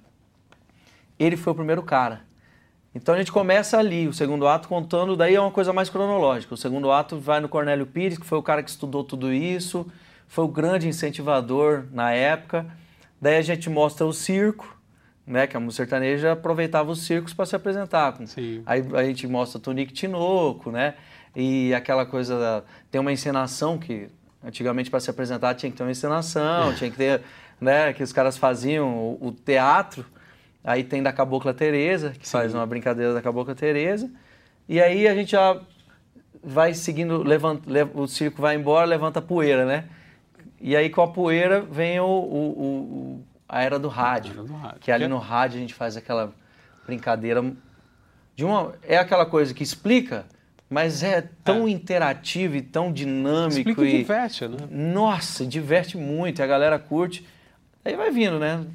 ele 1.19 1.37
foi 1.37 1.53
o 1.53 1.55
primeiro 1.55 1.83
cara. 1.83 2.21
Então 2.93 3.13
a 3.13 3.17
gente 3.17 3.31
começa 3.31 3.77
ali, 3.77 4.07
o 4.07 4.13
segundo 4.13 4.47
ato 4.47 4.69
contando, 4.69 5.17
daí 5.17 5.35
é 5.35 5.41
uma 5.41 5.51
coisa 5.51 5.73
mais 5.73 5.89
cronológica. 5.89 6.53
O 6.53 6.57
segundo 6.57 6.89
ato 6.91 7.19
vai 7.19 7.41
no 7.41 7.49
Cornélio 7.49 7.85
Pires, 7.85 8.17
que 8.17 8.25
foi 8.25 8.37
o 8.37 8.43
cara 8.43 8.63
que 8.63 8.69
estudou 8.69 9.03
tudo 9.03 9.33
isso, 9.33 9.85
foi 10.27 10.45
o 10.45 10.47
grande 10.47 10.87
incentivador 10.87 11.85
na 11.91 12.11
época. 12.11 12.65
Daí 13.21 13.35
a 13.35 13.41
gente 13.41 13.69
mostra 13.69 14.05
o 14.05 14.13
circo, 14.13 14.77
né, 15.27 15.45
que 15.45 15.57
a 15.57 15.59
música 15.59 15.83
sertaneja 15.83 16.31
aproveitava 16.33 16.89
os 16.91 17.01
circos 17.01 17.33
para 17.33 17.45
se 17.45 17.55
apresentar. 17.55 18.15
Sim. 18.27 18.61
Aí 18.65 18.85
a 18.93 19.03
gente 19.03 19.27
mostra 19.27 19.59
Tonique 19.59 19.91
Tinoco, 19.91 20.71
né? 20.71 20.95
E 21.35 21.73
aquela 21.73 22.05
coisa 22.05 22.39
da, 22.39 22.63
tem 22.89 23.01
uma 23.01 23.11
encenação 23.11 23.77
que 23.77 24.07
antigamente 24.43 24.89
para 24.89 24.99
se 24.99 25.09
apresentar 25.09 25.55
tinha 25.55 25.71
que 25.71 25.77
ter 25.77 25.83
uma 25.83 25.91
encenação, 25.91 26.73
tinha 26.75 26.89
que 26.89 26.95
ter, 26.95 27.21
né, 27.59 27.91
que 27.93 28.03
os 28.03 28.13
caras 28.13 28.37
faziam 28.37 28.95
o, 28.95 29.27
o 29.27 29.31
teatro. 29.31 30.05
Aí 30.63 30.83
tem 30.83 31.03
da 31.03 31.11
Cabocla 31.11 31.53
Teresa, 31.53 32.11
que 32.11 32.27
Sim. 32.27 32.31
faz 32.31 32.53
uma 32.53 32.65
brincadeira 32.65 33.13
da 33.13 33.21
Cabocla 33.21 33.53
Teresa. 33.53 34.09
E 34.67 34.81
aí 34.81 35.07
a 35.07 35.13
gente 35.13 35.31
já 35.31 35.59
vai 36.43 36.73
seguindo, 36.73 37.21
levanta, 37.23 37.69
o 37.93 38.07
circo 38.07 38.41
vai 38.41 38.55
embora, 38.55 38.85
levanta 38.85 39.19
a 39.19 39.21
poeira, 39.21 39.65
né? 39.65 39.85
E 40.59 40.75
aí 40.75 40.89
com 40.89 41.01
a 41.01 41.07
poeira 41.07 41.61
vem 41.61 41.99
o, 41.99 42.05
o, 42.05 42.49
o 42.49 43.23
a 43.47 43.61
era 43.61 43.77
do 43.77 43.87
rádio, 43.87 44.33
era 44.33 44.43
do 44.43 44.53
rádio. 44.53 44.79
que 44.79 44.91
ali 44.91 45.07
no 45.07 45.17
rádio 45.17 45.57
a 45.57 45.61
gente 45.61 45.73
faz 45.73 45.95
aquela 45.95 46.33
brincadeira 46.85 47.43
de 48.35 48.43
uma 48.43 48.73
é 48.81 48.97
aquela 48.97 49.25
coisa 49.25 49.53
que 49.53 49.63
explica 49.63 50.25
mas 50.69 51.03
é 51.03 51.21
tão 51.43 51.67
é. 51.67 51.71
interativo 51.71 52.55
e 52.55 52.61
tão 52.61 52.91
dinâmico. 52.91 53.69
Explica 53.69 53.83
e 53.83 53.97
diverte, 53.99 54.47
né? 54.47 54.57
Nossa, 54.69 55.45
diverte 55.45 55.97
muito, 55.97 56.41
a 56.41 56.47
galera 56.47 56.79
curte. 56.79 57.25
Aí 57.83 57.95
vai 57.95 58.11
vindo, 58.11 58.39
né? 58.39 58.65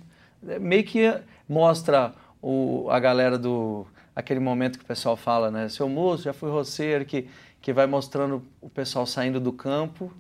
Meio 0.60 0.84
que 0.84 1.12
mostra 1.48 2.14
o, 2.40 2.88
a 2.90 2.98
galera 3.00 3.36
do. 3.36 3.86
aquele 4.14 4.40
momento 4.40 4.78
que 4.78 4.84
o 4.84 4.86
pessoal 4.88 5.16
fala, 5.16 5.50
né? 5.50 5.68
Seu 5.68 5.88
moço, 5.88 6.24
já 6.24 6.32
fui 6.32 6.50
roceiro, 6.50 7.04
que, 7.04 7.28
que 7.60 7.72
vai 7.72 7.86
mostrando 7.86 8.42
o 8.60 8.70
pessoal 8.70 9.04
saindo 9.04 9.40
do 9.40 9.52
campo, 9.52 10.12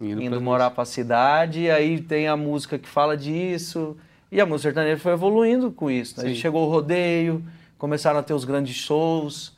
indo, 0.00 0.22
indo 0.22 0.40
morar 0.40 0.70
para 0.70 0.82
a 0.82 0.86
cidade, 0.86 1.60
e 1.60 1.70
aí 1.70 2.00
tem 2.00 2.26
a 2.26 2.36
música 2.36 2.78
que 2.78 2.88
fala 2.88 3.16
disso. 3.16 3.96
E 4.30 4.40
a 4.40 4.46
música 4.46 4.70
sertaneja 4.70 5.00
foi 5.00 5.12
evoluindo 5.12 5.70
com 5.70 5.90
isso. 5.90 6.20
Né? 6.20 6.28
Aí 6.28 6.34
chegou 6.34 6.66
o 6.66 6.70
rodeio, 6.70 7.44
começaram 7.78 8.18
a 8.18 8.22
ter 8.22 8.34
os 8.34 8.44
grandes 8.44 8.76
shows. 8.76 9.57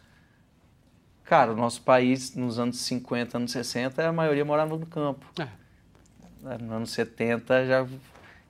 Cara, 1.30 1.52
o 1.52 1.56
nosso 1.56 1.82
país, 1.82 2.34
nos 2.34 2.58
anos 2.58 2.80
50, 2.80 3.38
anos 3.38 3.52
60, 3.52 4.04
a 4.04 4.12
maioria 4.12 4.44
morava 4.44 4.76
no 4.76 4.84
campo. 4.84 5.24
É. 5.40 6.58
Nos 6.58 6.72
anos 6.72 6.90
70 6.90 7.66
já 7.66 7.86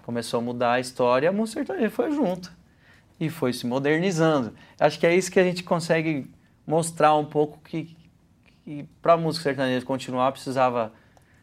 começou 0.02 0.38
a 0.38 0.42
mudar 0.42 0.72
a 0.72 0.80
história 0.80 1.28
a 1.28 1.32
música 1.32 1.60
sertaneja 1.60 1.90
foi 1.90 2.10
junto. 2.10 2.50
E 3.20 3.28
foi 3.28 3.52
se 3.52 3.66
modernizando. 3.66 4.54
Acho 4.78 4.99
que 4.99 5.06
é 5.06 5.14
isso 5.14 5.30
que 5.30 5.38
a 5.38 5.44
gente 5.44 5.62
consegue 5.62 6.30
mostrar 6.66 7.14
um 7.16 7.26
pouco 7.26 7.58
que, 7.62 7.94
que 8.64 8.88
para 9.02 9.12
a 9.12 9.16
música 9.18 9.42
sertaneja 9.42 9.84
continuar 9.84 10.32
precisava 10.32 10.90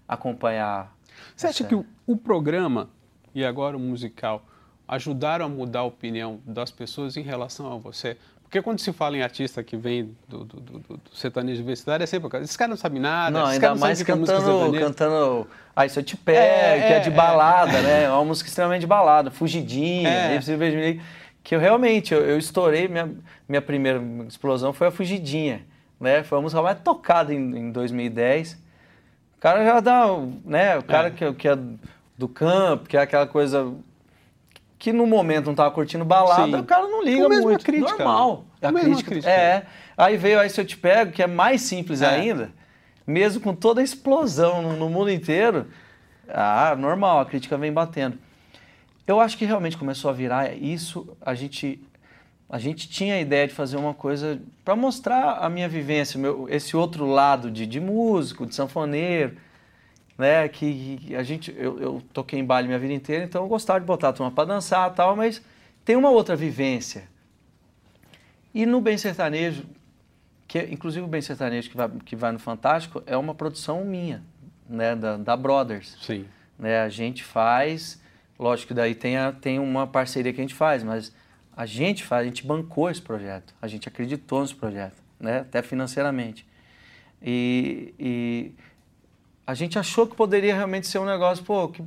acompanhar. 0.08 0.91
Você 1.36 1.46
essa... 1.46 1.50
acha 1.50 1.63
que 1.65 1.75
o, 1.75 1.86
o 2.08 2.17
programa 2.17 2.89
e 3.36 3.46
agora 3.46 3.77
o 3.77 3.79
musical 3.79 4.44
ajudaram 4.88 5.46
a 5.46 5.50
mudar 5.50 5.82
a 5.82 5.84
opinião 5.84 6.41
das 6.44 6.72
pessoas 6.72 7.15
em 7.15 7.22
relação 7.22 7.72
a 7.72 7.77
você? 7.77 8.17
Porque 8.48 8.62
quando 8.62 8.80
se 8.80 8.94
fala 8.94 9.18
em 9.18 9.22
artista 9.22 9.62
que 9.62 9.75
vem 9.75 10.16
do, 10.25 10.46
do, 10.46 10.60
do, 10.62 10.80
do 10.80 11.01
sertanejo 11.13 11.58
universitário, 11.58 12.01
é 12.01 12.08
sempre 12.08 12.30
esses 12.39 12.56
caras 12.56 12.70
não 12.70 12.77
sabem 12.77 13.01
nada, 13.01 13.38
não, 13.38 13.46
ainda 13.46 13.75
mais 13.75 14.01
cantando, 14.01 14.80
cantando 14.80 15.48
Aí 15.75 15.89
Se 15.89 16.00
Eu 16.00 16.04
Te 16.04 16.16
Pego, 16.16 16.39
é, 16.39 16.88
que 16.88 16.94
é 16.94 17.00
de 17.01 17.10
é, 17.10 17.12
balada, 17.12 17.77
é. 17.77 17.82
né? 17.82 18.04
É 18.08 18.10
uma 18.10 18.24
música 18.24 18.48
extremamente 18.48 18.82
de 18.82 18.88
balada, 18.88 19.30
fugidinha, 19.30 20.10
é. 20.10 20.39
que 21.44 21.56
eu 21.56 21.60
realmente, 21.60 22.13
eu, 22.13 22.22
eu, 22.22 22.38
estourei, 22.38 22.88
minha, 22.88 23.10
minha 23.50 23.62
primeira 23.62 24.01
explosão 24.27 24.72
foi 24.72 24.88
a 24.88 24.92
Fugidinha, 24.92 25.66
né? 26.00 26.24
Foi 26.24 26.38
a 26.38 26.42
música 26.42 26.62
mais 26.62 26.80
tocada 26.80 27.34
em, 27.34 27.38
em 27.38 27.72
2010. 27.72 28.54
O 28.54 29.42
cara 29.42 29.63
já 29.63 29.80
dá, 29.80 30.08
né? 30.44 30.77
O 30.77 30.84
cara 30.84 31.08
é. 31.10 31.12
que, 31.12 31.34
que 31.34 31.48
é 31.48 31.58
do 32.18 32.27
campo, 32.27 32.89
que 32.89 32.98
é 32.98 33.01
aquela 33.01 33.27
coisa 33.27 33.74
que 34.79 34.93
no 34.93 35.07
momento 35.07 35.48
não 35.48 35.55
tava 35.55 35.72
curtindo 35.72 36.05
balada, 36.05 36.57
Sim. 36.57 36.63
o 36.63 36.63
cara 36.63 36.88
não 36.88 37.03
liga 37.03 37.27
muito. 37.27 37.65
Crítica, 37.65 37.98
Normal. 37.98 38.46
A, 38.62 38.69
a 38.69 38.74
crítica, 38.74 39.12
crítica. 39.12 39.31
É. 39.31 39.65
Aí 39.98 40.17
veio 40.17 40.39
Aí 40.39 40.50
Se 40.50 40.62
Eu 40.62 40.65
Te 40.65 40.77
Pego, 40.77 41.12
que 41.12 41.24
é 41.24 41.27
mais 41.27 41.62
simples 41.62 42.01
é. 42.01 42.07
ainda, 42.07 42.51
mesmo 43.05 43.41
com 43.41 43.55
toda 43.55 43.81
a 43.81 43.84
explosão 43.84 44.62
no, 44.62 44.74
no, 44.74 44.89
mundo 44.89 45.12
inteiro. 45.12 45.67
Ah, 46.29 46.75
normal, 46.77 47.19
a 47.19 47.25
crítica 47.25 47.57
vem 47.57 47.72
batendo. 47.72 48.17
Eu 49.07 49.19
acho 49.19 49.38
que 49.38 49.46
realmente 49.46 49.77
começou 49.77 50.12
a 50.12 50.13
virar 50.13 50.53
isso. 50.53 51.17
A 51.22 51.34
gente, 51.34 51.81
a 52.50 52.60
gente 52.60 52.88
tinha 52.88 53.15
a 53.15 53.19
ideia 53.19 53.48
de 53.48 53.53
fazer 53.53 53.77
uma 53.77 53.93
coisa 53.93 54.39
para 54.63 54.75
mostrar 54.75 55.38
a 55.39 55.50
minha 55.50 55.67
vivência, 55.67 56.19
meu, 56.19 56.48
esse 56.50 56.75
outro 56.75 57.05
lado 57.05 57.50
de, 57.50 57.65
de 57.65 57.79
músico, 57.79 58.46
de 58.46 58.53
sanfoneiro 58.53 59.38
né? 60.17 60.47
Que 60.47 61.15
a 61.15 61.24
gente, 61.24 61.53
eu, 61.57 61.79
eu, 61.79 62.03
toquei 62.12 62.39
em 62.39 62.45
baile 62.45 62.67
minha 62.67 62.79
vida 62.79 62.93
inteira, 62.93 63.24
então 63.24 63.43
eu 63.43 63.47
gostava 63.47 63.79
de 63.79 63.86
botar 63.86 64.09
a 64.09 64.13
turma 64.13 64.31
para 64.31 64.45
dançar 64.45 64.93
tal, 64.93 65.15
mas 65.15 65.41
tem 65.86 65.95
uma 65.95 66.09
outra 66.09 66.36
vivência. 66.36 67.07
E 68.53 68.65
no 68.65 68.81
Bem 68.81 68.97
Sertanejo, 68.97 69.65
que 70.47 70.59
inclusive 70.63 71.05
o 71.05 71.07
Bem 71.07 71.21
Sertanejo 71.21 71.69
que 71.69 71.77
vai, 71.77 71.89
que 72.03 72.15
vai 72.15 72.31
no 72.31 72.39
Fantástico 72.39 73.03
é 73.05 73.15
uma 73.15 73.36
produção 73.36 73.86
minha, 73.86 74.24
né? 74.67 74.95
Da, 74.95 75.17
da 75.17 75.38
Brothers. 75.38 75.97
Sim. 76.01 76.25
Né? 76.57 76.81
A 76.81 76.89
gente 76.89 77.24
faz, 77.24 78.01
lógico 78.39 78.69
que 78.69 78.74
daí 78.74 78.95
tem, 78.95 79.17
a, 79.17 79.31
tem 79.31 79.59
uma 79.59 79.86
parceria 79.86 80.33
que 80.33 80.41
a 80.41 80.43
gente 80.43 80.55
faz, 80.55 80.83
mas 80.83 81.13
a 81.55 81.65
gente 81.65 82.03
faz, 82.03 82.21
a 82.21 82.25
gente 82.25 82.45
bancou 82.45 82.89
esse 82.89 83.01
projeto, 83.01 83.53
a 83.62 83.67
gente 83.67 83.88
acreditou 83.88 84.41
nesse 84.41 84.55
projeto, 84.55 85.01
né? 85.19 85.39
Até 85.39 85.62
financeiramente. 85.62 86.45
E, 87.21 87.93
e 88.00 88.51
a 89.48 89.54
gente 89.54 89.80
achou 89.80 90.06
que 90.06 90.13
poderia 90.13 90.54
realmente 90.54 90.88
ser 90.88 91.00
um 91.00 91.06
negócio, 91.06 91.42
pô, 91.42 91.70
que 91.70 91.82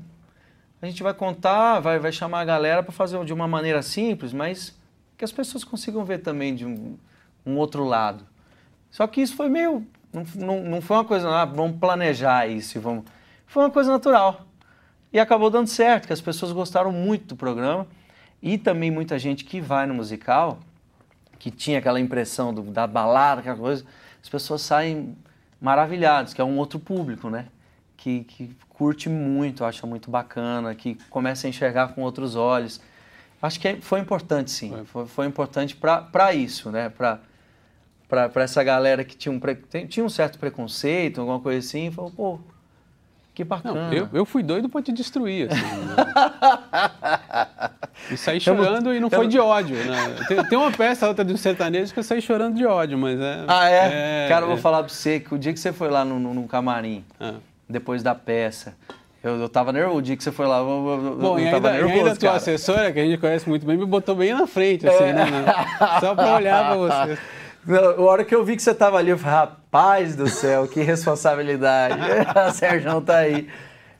a 0.80 0.86
gente 0.86 1.02
vai 1.02 1.12
contar, 1.12 1.78
vai, 1.78 1.98
vai 1.98 2.10
chamar 2.10 2.40
a 2.40 2.44
galera 2.46 2.82
para 2.82 2.90
fazer 2.90 3.22
de 3.22 3.34
uma 3.34 3.46
maneira 3.46 3.82
simples, 3.82 4.32
mas 4.32 4.74
que 5.18 5.24
as 5.26 5.30
pessoas 5.30 5.62
consigam 5.62 6.02
ver 6.02 6.20
também 6.20 6.54
de 6.54 6.64
um, 6.64 6.96
um 7.44 7.58
outro 7.58 7.84
lado. 7.84 8.24
Só 8.90 9.06
que 9.06 9.20
isso 9.20 9.36
foi 9.36 9.50
meio. 9.50 9.86
Não, 10.10 10.24
não, 10.34 10.64
não 10.64 10.80
foi 10.80 10.96
uma 10.96 11.04
coisa, 11.04 11.28
ah, 11.28 11.44
vamos 11.44 11.78
planejar 11.78 12.46
isso, 12.48 12.80
vamos. 12.80 13.04
Foi 13.46 13.62
uma 13.62 13.70
coisa 13.70 13.92
natural. 13.92 14.46
E 15.12 15.20
acabou 15.20 15.50
dando 15.50 15.66
certo, 15.66 16.06
que 16.06 16.14
as 16.14 16.20
pessoas 16.20 16.52
gostaram 16.52 16.90
muito 16.90 17.26
do 17.26 17.36
programa. 17.36 17.86
E 18.40 18.56
também 18.56 18.90
muita 18.90 19.18
gente 19.18 19.44
que 19.44 19.60
vai 19.60 19.84
no 19.84 19.92
musical, 19.92 20.60
que 21.38 21.50
tinha 21.50 21.78
aquela 21.78 22.00
impressão 22.00 22.54
do, 22.54 22.62
da 22.62 22.86
balada, 22.86 23.40
aquela 23.40 23.56
coisa, 23.56 23.84
as 24.22 24.30
pessoas 24.30 24.62
saem 24.62 25.14
maravilhados, 25.60 26.32
que 26.32 26.40
é 26.40 26.44
um 26.44 26.56
outro 26.56 26.78
público, 26.78 27.28
né? 27.28 27.46
Que, 27.96 28.24
que 28.24 28.56
curte 28.68 29.08
muito, 29.08 29.64
acha 29.64 29.86
muito 29.86 30.10
bacana, 30.10 30.74
que 30.74 30.96
começa 31.10 31.46
a 31.46 31.50
enxergar 31.50 31.88
com 31.88 32.02
outros 32.02 32.34
olhos. 32.34 32.80
Acho 33.42 33.60
que 33.60 33.68
é, 33.68 33.80
foi 33.80 34.00
importante, 34.00 34.50
sim. 34.50 34.84
Foi, 34.86 35.06
foi 35.06 35.26
importante 35.26 35.76
para 35.76 36.34
isso, 36.34 36.70
né? 36.70 36.88
Para 36.88 37.20
essa 38.36 38.64
galera 38.64 39.04
que 39.04 39.16
tinha 39.16 39.32
um, 39.32 39.40
tinha 39.88 40.04
um 40.04 40.08
certo 40.08 40.38
preconceito, 40.38 41.20
alguma 41.20 41.40
coisa 41.40 41.58
assim, 41.58 41.90
falou, 41.90 42.10
pô, 42.10 42.40
que 43.34 43.44
bacana. 43.44 43.88
Não, 43.88 43.92
eu, 43.92 44.08
eu 44.12 44.24
fui 44.26 44.42
doido 44.42 44.68
para 44.68 44.82
te 44.82 44.92
destruir, 44.92 45.50
assim. 45.50 45.60
Né? 45.60 45.96
E 48.10 48.16
saí 48.16 48.40
chorando 48.40 48.90
eu, 48.90 48.96
e 48.96 49.00
não 49.00 49.08
eu, 49.10 49.18
foi 49.18 49.28
de 49.28 49.38
ódio, 49.38 49.76
né? 49.76 50.16
Tem, 50.26 50.44
tem, 50.44 50.58
uma 50.58 50.72
peça 50.72 51.06
outra 51.06 51.24
do 51.24 51.36
sertanejo 51.36 51.92
que 51.92 51.98
eu 52.00 52.04
saí 52.04 52.20
chorando 52.20 52.56
de 52.56 52.66
ódio, 52.66 52.98
mas 52.98 53.20
é... 53.20 53.44
Ah, 53.46 53.70
é? 53.70 54.24
é 54.24 54.28
Cara, 54.28 54.42
eu 54.42 54.48
vou 54.48 54.58
é. 54.58 54.60
falar 54.60 54.78
para 54.78 54.88
você 54.88 55.20
que 55.20 55.34
o 55.34 55.38
dia 55.38 55.52
que 55.52 55.60
você 55.60 55.72
foi 55.72 55.88
lá 55.88 56.04
no, 56.04 56.18
no, 56.18 56.34
no 56.34 56.48
camarim, 56.48 57.04
ah. 57.20 57.34
depois 57.68 58.02
da 58.02 58.14
peça, 58.14 58.74
eu, 59.22 59.36
eu 59.38 59.48
tava 59.48 59.72
nervoso 59.72 59.98
o 59.98 60.02
dia 60.02 60.16
que 60.16 60.24
você 60.24 60.32
foi 60.32 60.46
lá. 60.46 60.58
Eu, 60.58 61.18
Bom, 61.20 61.38
eu 61.38 61.44
e 61.44 61.48
ainda, 61.48 61.72
nervoso, 61.72 61.94
e 61.94 61.98
ainda 61.98 62.12
a 62.12 62.16
tua 62.16 62.32
assessora, 62.32 62.92
que 62.92 62.98
a 62.98 63.04
gente 63.04 63.18
conhece 63.18 63.48
muito 63.48 63.64
bem, 63.66 63.76
me 63.76 63.86
botou 63.86 64.14
bem 64.16 64.32
na 64.32 64.46
frente, 64.46 64.88
assim, 64.88 65.04
é. 65.04 65.12
né? 65.12 65.26
Só 66.00 66.14
para 66.14 66.34
olhar 66.34 66.66
para 66.66 66.76
você. 66.76 67.18
A 67.68 68.00
hora 68.00 68.24
que 68.24 68.34
eu 68.34 68.42
vi 68.42 68.56
que 68.56 68.62
você 68.62 68.74
tava 68.74 68.96
ali, 68.96 69.10
eu 69.10 69.18
falei, 69.18 69.38
rapaz 69.38 70.16
do 70.16 70.26
céu, 70.28 70.66
que 70.66 70.80
responsabilidade. 70.80 71.98
a 72.34 72.50
Sérgio 72.50 73.00
tá 73.02 73.18
aí. 73.18 73.46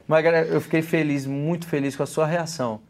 Mas, 0.09 0.25
galera, 0.25 0.47
eu 0.47 0.61
fiquei 0.61 0.81
feliz, 0.81 1.27
muito 1.27 1.67
feliz 1.67 1.95
com 1.95 2.03
a 2.03 2.07
sua 2.07 2.27
reação 2.27 2.81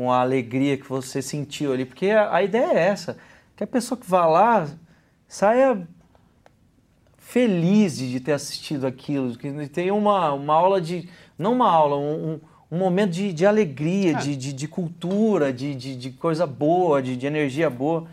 com 0.00 0.10
a 0.10 0.22
alegria 0.22 0.78
que 0.78 0.88
você 0.88 1.20
sentiu 1.20 1.74
ali, 1.74 1.84
porque 1.84 2.08
a, 2.08 2.34
a 2.34 2.42
ideia 2.42 2.72
é 2.72 2.78
essa, 2.86 3.18
que 3.54 3.62
a 3.62 3.66
pessoa 3.66 4.00
que 4.00 4.08
vá 4.08 4.24
lá 4.24 4.66
saia 5.28 5.86
feliz 7.18 7.98
de, 7.98 8.18
ter 8.18 8.32
assistido 8.32 8.86
aquilo, 8.86 9.36
que 9.36 9.68
tenha 9.68 9.92
uma, 9.92 10.32
uma 10.32 10.54
aula 10.54 10.80
de, 10.80 11.06
não 11.38 11.52
uma 11.52 11.70
aula, 11.70 11.98
um, 11.98 12.40
um 12.72 12.78
momento 12.78 13.10
de, 13.10 13.30
de 13.30 13.44
alegria, 13.44 14.12
é. 14.12 14.14
de, 14.14 14.36
de, 14.36 14.54
de, 14.54 14.66
cultura, 14.66 15.52
de, 15.52 15.74
de, 15.74 15.94
de, 15.94 16.10
coisa 16.12 16.46
boa, 16.46 17.02
de, 17.02 17.14
de 17.14 17.26
energia 17.26 17.68
boa. 17.68 18.06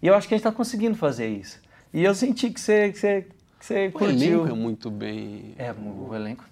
E 0.00 0.06
eu 0.06 0.14
acho 0.14 0.26
que 0.26 0.32
a 0.32 0.38
gente 0.38 0.46
está 0.46 0.56
conseguindo 0.56 0.96
fazer 0.96 1.28
isso. 1.28 1.60
E 1.92 2.02
eu 2.02 2.14
senti 2.14 2.48
que 2.48 2.58
você, 2.58 2.90
que 2.90 2.98
você, 2.98 3.26
que 3.58 3.66
você 3.66 3.88
o 3.88 3.92
curtiu. 3.92 4.16
O 4.16 4.40
elenco 4.40 4.48
é 4.48 4.58
muito 4.58 4.90
bem... 4.90 5.54
É, 5.58 5.70
o 5.70 6.14
elenco... 6.14 6.44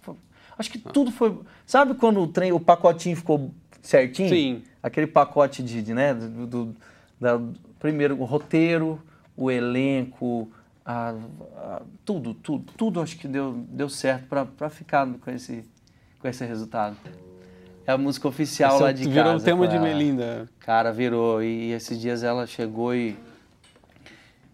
Acho 0.59 0.71
que 0.71 0.79
tudo 0.79 1.11
foi... 1.11 1.41
Sabe 1.64 1.95
quando 1.95 2.21
o 2.21 2.29
trem, 2.29 2.53
o 2.53 2.61
pacotinho 2.61 3.17
ficou 3.17 3.50
certinho? 3.85 4.29
Sim. 4.29 4.62
Aquele 4.83 5.07
pacote 5.07 5.62
de, 5.62 5.83
de 5.83 5.95
né, 5.95 6.12
do, 6.12 6.47
do 6.47 6.76
da, 7.21 7.41
primeiro 7.79 8.19
o 8.21 8.25
roteiro, 8.25 9.00
o 9.37 9.50
elenco, 9.50 10.50
a, 10.85 11.14
a, 11.57 11.83
tudo, 12.05 12.35
tudo, 12.35 12.73
tudo 12.76 13.00
acho 13.00 13.17
que 13.17 13.29
deu, 13.29 13.64
deu 13.69 13.88
certo 13.88 14.26
para 14.26 14.71
ficar 14.71 15.07
com 15.07 15.31
esse, 15.31 15.64
com 16.19 16.29
esse 16.29 16.45
resultado. 16.45 16.97
É 17.87 17.93
a 17.93 17.99
música 17.99 18.26
oficial 18.26 18.75
esse 18.75 18.83
lá 18.83 18.93
de 18.93 19.09
virou 19.09 19.33
casa. 19.33 19.45
Virou 19.45 19.59
o 19.59 19.69
tema 19.69 19.69
de 19.69 19.79
Melinda. 19.79 20.49
Cara, 20.61 20.91
virou. 20.91 21.43
E 21.43 21.73
esses 21.73 22.00
dias 22.00 22.23
ela 22.23 22.47
chegou 22.47 22.95
e 22.95 23.14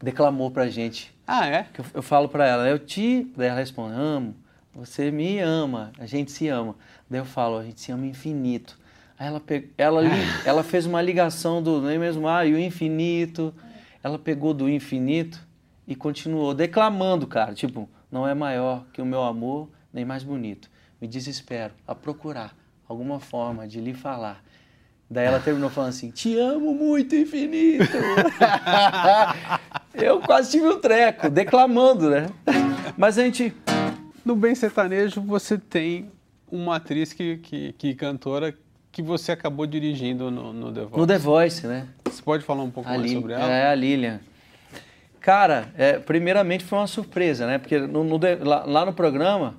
declamou 0.03 0.51
pra 0.51 0.69
gente. 0.69 1.15
Ah, 1.25 1.47
é? 1.47 1.67
Eu, 1.79 1.85
eu 1.95 2.03
falo 2.03 2.29
pra 2.29 2.45
ela, 2.45 2.69
eu 2.69 2.79
te... 2.79 3.31
Daí 3.37 3.49
ela 3.49 3.61
responde, 3.61 3.95
amo, 3.95 4.35
você 4.75 5.13
me 5.13 5.39
ama, 5.39 5.93
a 5.97 6.07
gente 6.07 6.33
se 6.33 6.49
ama. 6.49 6.75
Daí 7.09 7.21
eu 7.21 7.25
falo, 7.25 7.59
a 7.59 7.65
gente 7.65 7.81
se 7.81 7.93
ama 7.93 8.05
infinito. 8.05 8.80
Aí 9.21 9.27
ela, 9.27 9.39
pe... 9.39 9.71
ela, 9.77 10.01
ela 10.47 10.65
fez 10.65 10.87
uma 10.87 11.03
ligação 11.03 11.63
do 11.63 11.83
nem 11.83 11.99
mesmo 11.99 12.27
ah, 12.27 12.47
e 12.47 12.55
o 12.55 12.59
infinito. 12.59 13.55
Ela 14.03 14.19
pegou 14.19 14.55
do 14.55 14.67
infinito 14.67 15.47
e 15.87 15.95
continuou 15.95 16.55
declamando, 16.55 17.27
cara. 17.27 17.53
Tipo, 17.53 17.87
não 18.11 18.27
é 18.27 18.33
maior 18.33 18.87
que 18.95 19.03
o 19.03 19.05
meu 19.05 19.23
amor, 19.23 19.69
nem 19.93 20.07
mais 20.07 20.23
bonito. 20.23 20.71
Me 20.99 21.07
desespero 21.07 21.75
a 21.87 21.95
procurar 21.95 22.57
alguma 22.89 23.21
forma 23.21 23.69
de 23.69 23.79
lhe 23.79 23.93
falar. 23.93 24.43
Daí 25.11 25.27
ela 25.27 25.39
terminou 25.39 25.69
falando 25.69 25.91
assim: 25.91 26.11
Te 26.11 26.39
amo 26.39 26.73
muito, 26.73 27.15
infinito. 27.15 27.93
Eu 29.93 30.21
quase 30.21 30.53
tive 30.53 30.67
um 30.67 30.81
treco, 30.81 31.29
declamando, 31.29 32.09
né? 32.09 32.27
Mas 32.97 33.19
a 33.19 33.23
gente. 33.23 33.55
No 34.25 34.35
Bem 34.35 34.55
Sertanejo 34.55 35.21
você 35.21 35.59
tem 35.59 36.11
uma 36.51 36.77
atriz 36.77 37.13
que, 37.13 37.37
que, 37.39 37.73
que 37.75 37.95
cantora 37.95 38.57
que 38.93 39.03
você 39.03 39.33
acabou 39.33 39.67
dirigindo 39.67 40.31
no, 40.31 40.53
no 40.53 40.73
The 40.73 40.81
Voice. 40.83 40.99
No 40.99 41.07
The 41.07 41.19
Voice, 41.19 41.67
né? 41.67 41.87
Você 42.05 42.23
pode 42.23 42.45
falar 42.45 42.63
um 42.63 42.71
pouco 42.71 42.89
A 42.89 42.99
mais 42.99 43.11
sobre 43.13 43.33
ela? 43.33 43.51
É, 43.51 43.71
a 43.71 43.75
Lilian. 43.75 44.21
Cara, 45.21 45.69
é, 45.77 45.99
primeiramente 45.99 46.65
foi 46.65 46.79
uma 46.79 46.87
surpresa, 46.87 47.47
né? 47.47 47.59
Porque 47.59 47.79
no, 47.79 48.03
no 48.03 48.19
lá, 48.43 48.65
lá 48.65 48.87
no 48.87 48.93
programa, 48.93 49.55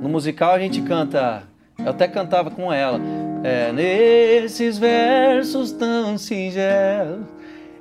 no 0.00 0.08
musical, 0.08 0.52
a 0.54 0.58
gente 0.58 0.80
canta. 0.82 1.44
Eu 1.78 1.90
até 1.90 2.08
cantava 2.08 2.50
com 2.50 2.72
ela. 2.72 3.00
é, 3.44 3.72
Nesses 3.72 4.78
versos 4.78 5.72
tão 5.72 6.16
singelos. 6.16 7.26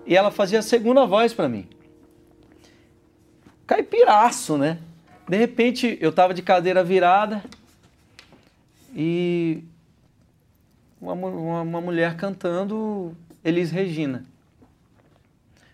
E 0.05 0.15
ela 0.15 0.31
fazia 0.31 0.59
a 0.59 0.61
segunda 0.61 1.05
voz 1.05 1.33
pra 1.33 1.47
mim. 1.47 1.67
Caipiraço, 3.65 4.57
né? 4.57 4.79
De 5.27 5.35
repente, 5.37 5.97
eu 5.99 6.11
tava 6.11 6.33
de 6.33 6.41
cadeira 6.41 6.83
virada 6.83 7.43
e 8.95 9.63
uma, 10.99 11.13
uma, 11.13 11.61
uma 11.61 11.81
mulher 11.81 12.15
cantando 12.15 13.15
Elis 13.43 13.71
Regina. 13.71 14.25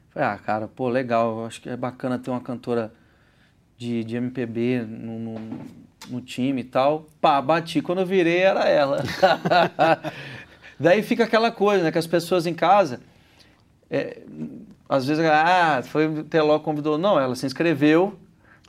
Falei, 0.10 0.30
ah, 0.30 0.38
cara, 0.38 0.68
pô, 0.68 0.89
legal, 0.89 1.46
acho 1.46 1.62
que 1.62 1.70
é 1.70 1.75
bacana 1.75 2.20
ter 2.20 2.30
uma 2.30 2.42
cantora 2.42 2.94
de, 3.77 4.03
de 4.03 4.15
MPB 4.15 4.86
no, 4.88 5.20
no, 5.20 5.36
no 6.10 6.22
time 6.22 6.62
e 6.62 6.63
tal. 6.63 7.08
Pá, 7.20 7.42
bati, 7.42 7.82
quando 7.82 8.00
eu 8.00 8.06
virei 8.06 8.39
era 8.39 8.68
ela. 8.70 9.03
Daí 10.80 11.01
fica 11.01 11.24
aquela 11.24 11.51
coisa, 11.51 11.84
né, 11.84 11.92
que 11.92 11.98
as 11.98 12.08
pessoas 12.08 12.46
em 12.46 12.53
casa, 12.53 13.00
é, 13.89 14.22
às 14.88 15.08
vezes, 15.08 15.24
ah, 15.25 15.82
foi 15.84 16.08
o 16.08 16.24
Teló 16.24 16.60
convidou. 16.60 16.98
Não, 16.98 17.20
ela 17.20 17.36
se 17.36 17.46
inscreveu, 17.46 18.20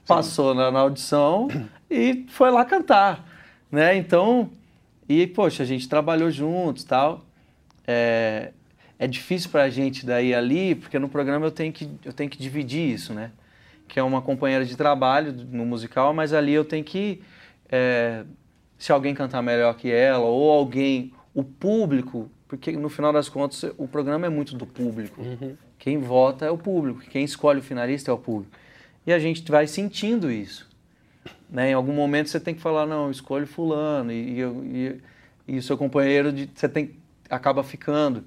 passou 0.06 0.54
na, 0.54 0.70
na 0.70 0.80
audição 0.80 1.48
e 1.90 2.24
foi 2.28 2.50
lá 2.50 2.64
cantar, 2.64 3.24
né? 3.70 3.96
Então, 3.96 4.50
e, 5.08 5.26
poxa, 5.26 5.62
a 5.62 5.66
gente 5.66 5.88
trabalhou 5.88 6.30
juntos 6.30 6.84
tal. 6.84 7.24
É, 7.86 8.52
é 8.98 9.06
difícil 9.06 9.50
pra 9.50 9.68
gente 9.68 10.06
daí 10.06 10.34
ali, 10.34 10.74
porque 10.74 10.98
no 10.98 11.08
programa 11.08 11.46
eu 11.46 11.50
tenho 11.50 11.72
que, 11.72 11.90
eu 12.04 12.12
tenho 12.12 12.30
que 12.30 12.38
dividir 12.38 12.94
isso, 12.94 13.12
né? 13.12 13.30
Que 13.86 13.98
é 13.98 14.02
uma 14.02 14.22
companheira 14.22 14.64
de 14.64 14.76
trabalho 14.76 15.32
no 15.32 15.66
musical, 15.66 16.14
mas 16.14 16.32
ali 16.32 16.52
eu 16.52 16.64
tenho 16.64 16.84
que. 16.84 17.20
é, 17.70 18.24
se 18.78 18.92
alguém 18.92 19.14
cantar 19.14 19.42
melhor 19.42 19.74
que 19.76 19.90
ela, 19.90 20.24
ou 20.24 20.50
alguém, 20.50 21.12
o 21.34 21.42
público, 21.42 22.30
porque 22.48 22.72
no 22.72 22.88
final 22.88 23.12
das 23.12 23.28
contas 23.28 23.64
o 23.78 23.88
programa 23.88 24.26
é 24.26 24.28
muito 24.28 24.56
do 24.56 24.66
público. 24.66 25.20
Quem 25.78 25.98
vota 25.98 26.46
é 26.46 26.50
o 26.50 26.58
público, 26.58 27.00
quem 27.10 27.24
escolhe 27.24 27.60
o 27.60 27.62
finalista 27.62 28.10
é 28.10 28.14
o 28.14 28.18
público. 28.18 28.56
E 29.06 29.12
a 29.12 29.18
gente 29.18 29.42
vai 29.50 29.66
sentindo 29.66 30.30
isso. 30.30 30.68
Né? 31.50 31.70
Em 31.70 31.74
algum 31.74 31.92
momento 31.92 32.28
você 32.28 32.40
tem 32.40 32.54
que 32.54 32.60
falar, 32.60 32.86
não, 32.86 33.10
escolhe 33.10 33.46
fulano, 33.46 34.10
e, 34.10 34.40
e, 34.40 34.42
e, 34.42 35.00
e 35.54 35.58
o 35.58 35.62
seu 35.62 35.76
companheiro 35.78 36.32
de, 36.32 36.48
você 36.54 36.68
tem, 36.68 36.92
acaba 37.30 37.62
ficando. 37.62 38.24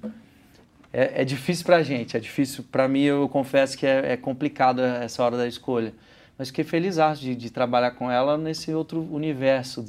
É, 0.92 1.22
é 1.22 1.24
difícil 1.24 1.64
pra 1.66 1.82
gente, 1.82 2.16
é 2.16 2.20
difícil. 2.20 2.64
Pra 2.70 2.88
mim, 2.88 3.02
eu 3.02 3.28
confesso 3.28 3.76
que 3.76 3.86
é, 3.86 4.12
é 4.12 4.16
complicado 4.16 4.80
essa 4.80 5.22
hora 5.22 5.36
da 5.36 5.46
escolha. 5.46 5.92
Mas 6.38 6.48
fiquei 6.48 6.64
feliz 6.64 6.96
de, 7.18 7.34
de 7.34 7.50
trabalhar 7.50 7.90
com 7.90 8.10
ela 8.10 8.38
nesse 8.38 8.72
outro 8.72 9.02
universo, 9.12 9.84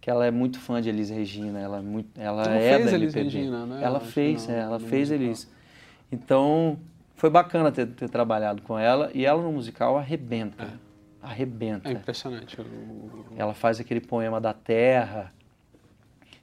que 0.00 0.08
ela 0.08 0.24
é 0.24 0.30
muito 0.30 0.58
fã 0.60 0.80
de 0.80 0.88
Elis 0.88 1.10
Regina, 1.10 1.58
ela 1.60 1.78
é 1.78 1.82
muito, 1.82 2.08
ela 2.18 2.54
é 2.54 2.76
fez 2.76 2.90
da 2.90 2.96
Elis. 2.96 3.14
Regina, 3.14 3.66
né? 3.66 3.80
Ela 3.82 4.00
fez, 4.00 4.46
no- 4.46 4.52
é, 4.54 4.58
ela 4.60 4.78
fez 4.78 5.10
musical. 5.10 5.26
Elis. 5.26 5.48
Então, 6.10 6.78
foi 7.16 7.30
bacana 7.30 7.70
ter, 7.70 7.86
ter 7.86 8.08
trabalhado 8.08 8.62
com 8.62 8.78
ela 8.78 9.10
e 9.14 9.24
ela 9.26 9.42
no 9.42 9.52
musical 9.52 9.98
arrebenta. 9.98 10.68
Arrebenta. 11.22 11.88
É 11.88 11.92
impressionante. 11.92 12.60
o- 12.60 13.24
Ela 13.36 13.54
faz 13.54 13.78
aquele 13.80 14.00
poema 14.00 14.40
da 14.40 14.52
terra 14.52 15.32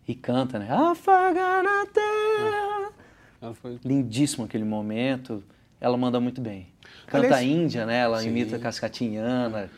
e 0.08 0.16
canta, 0.16 0.58
né? 0.58 0.68
Afagar 0.72 1.64
na 1.64 1.86
terra. 1.88 2.92
Ela 3.42 3.54
foi 3.54 3.80
Lindíssimo 3.84 4.46
aquele 4.46 4.64
momento. 4.64 5.44
Ela 5.82 5.98
manda 5.98 6.20
muito 6.20 6.42
bem. 6.42 6.68
Canta 7.08 7.28
Aliás- 7.28 7.46
índia, 7.46 7.86
né? 7.86 8.00
Ela 8.00 8.20
Sim. 8.22 8.30
imita 8.30 8.58
cascatinhana. 8.58 9.70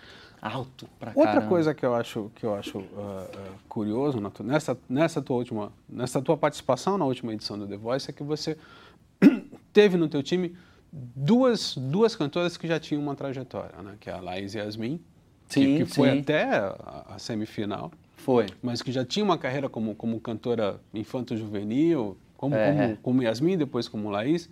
Alto 0.41 0.87
pra 0.99 1.11
Outra 1.13 1.33
caramba. 1.33 1.47
coisa 1.49 1.71
que 1.73 1.85
eu 1.85 1.93
acho 1.93 2.31
que 2.33 2.43
eu 2.43 2.55
acho 2.55 2.79
ah, 2.97 3.27
ah, 3.31 3.49
curioso 3.69 4.19
tu- 4.31 4.43
nessa 4.43 4.75
nessa 4.89 5.21
tua 5.21 5.35
última 5.35 5.71
nessa 5.87 6.19
tua 6.19 6.35
participação 6.35 6.97
na 6.97 7.05
última 7.05 7.31
edição 7.31 7.59
do 7.59 7.67
The 7.67 7.77
Voice 7.77 8.09
é 8.09 8.13
que 8.13 8.23
você 8.23 8.57
teve 9.71 9.97
no 9.97 10.07
teu 10.07 10.23
time 10.23 10.57
duas 10.91 11.75
duas 11.77 12.15
cantoras 12.15 12.57
que 12.57 12.67
já 12.67 12.79
tinham 12.79 13.01
uma 13.01 13.15
trajetória, 13.15 13.81
né? 13.81 13.95
Que 13.99 14.09
é 14.09 14.13
a 14.13 14.19
Laís 14.19 14.53
Yasmin, 14.53 14.97
que- 15.47 15.53
Sim, 15.53 15.77
que, 15.77 15.85
foi 15.85 16.11
sim. 16.11 16.19
até 16.19 16.43
a, 16.43 17.05
a 17.15 17.19
semifinal, 17.19 17.91
Foi. 18.17 18.47
mas 18.61 18.81
que 18.81 18.91
já 18.91 19.05
tinha 19.05 19.23
uma 19.23 19.37
carreira 19.37 19.69
como 19.69 19.95
como 19.95 20.19
cantora 20.19 20.79
infanto-juvenil, 20.93 22.17
como, 22.37 22.55
É. 22.55 22.71
como 22.73 22.97
como 22.97 23.23
Yasmin, 23.23 23.57
depois 23.57 23.87
como 23.87 24.09
Laís 24.09 24.49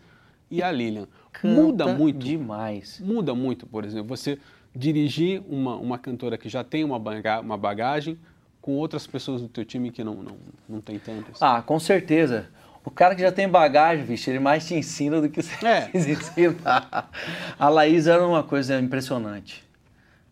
e 0.49 0.61
a 0.63 0.71
Lilian. 0.71 1.07
Canta 1.31 1.47
Muda 1.61 1.93
muito 1.93 2.19
demais. 2.25 2.99
muda 2.99 3.35
muito, 3.35 3.65
por 3.67 3.83
exemplo, 3.85 4.07
você 4.07 4.39
dirigir 4.75 5.41
uma, 5.49 5.75
uma 5.75 5.97
cantora 5.97 6.37
que 6.37 6.47
já 6.47 6.63
tem 6.63 6.83
uma, 6.83 6.99
baga- 6.99 7.39
uma 7.41 7.57
bagagem 7.57 8.17
com 8.61 8.75
outras 8.75 9.05
pessoas 9.07 9.41
do 9.41 9.47
teu 9.47 9.63
time 9.65 9.89
que 9.91 10.03
não, 10.03 10.15
não, 10.15 10.37
não 10.67 10.81
tem 10.81 10.99
tantas. 10.99 11.41
Ah, 11.41 11.61
com 11.61 11.79
certeza. 11.79 12.49
O 12.83 12.89
cara 12.91 13.13
que 13.15 13.21
já 13.21 13.31
tem 13.31 13.47
bagagem, 13.47 14.05
bicho, 14.05 14.29
ele 14.29 14.39
mais 14.39 14.65
te 14.67 14.73
ensina 14.73 15.21
do 15.21 15.29
que 15.29 15.41
você 15.43 15.65
É. 15.65 15.89
ensinar. 15.93 17.09
A 17.57 17.69
Laís 17.69 18.07
era 18.07 18.25
uma 18.25 18.43
coisa 18.43 18.79
impressionante. 18.79 19.63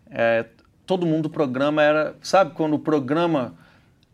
É, 0.09 0.45
todo 0.85 1.05
mundo 1.05 1.23
do 1.23 1.29
programa 1.29 1.81
era... 1.83 2.15
Sabe 2.21 2.51
quando 2.53 2.73
o 2.75 2.79
programa, 2.79 3.53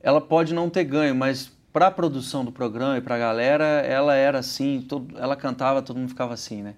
ela 0.01 0.19
pode 0.19 0.53
não 0.53 0.69
ter 0.69 0.83
ganho, 0.83 1.15
mas 1.15 1.51
para 1.71 1.87
a 1.87 1.91
produção 1.91 2.43
do 2.43 2.51
programa 2.51 2.97
e 2.97 3.01
para 3.01 3.15
a 3.15 3.19
galera, 3.19 3.63
ela 3.65 4.15
era 4.15 4.39
assim, 4.39 4.83
todo, 4.87 5.17
ela 5.19 5.35
cantava, 5.35 5.81
todo 5.81 5.97
mundo 5.97 6.09
ficava 6.09 6.33
assim, 6.33 6.61
né? 6.61 6.75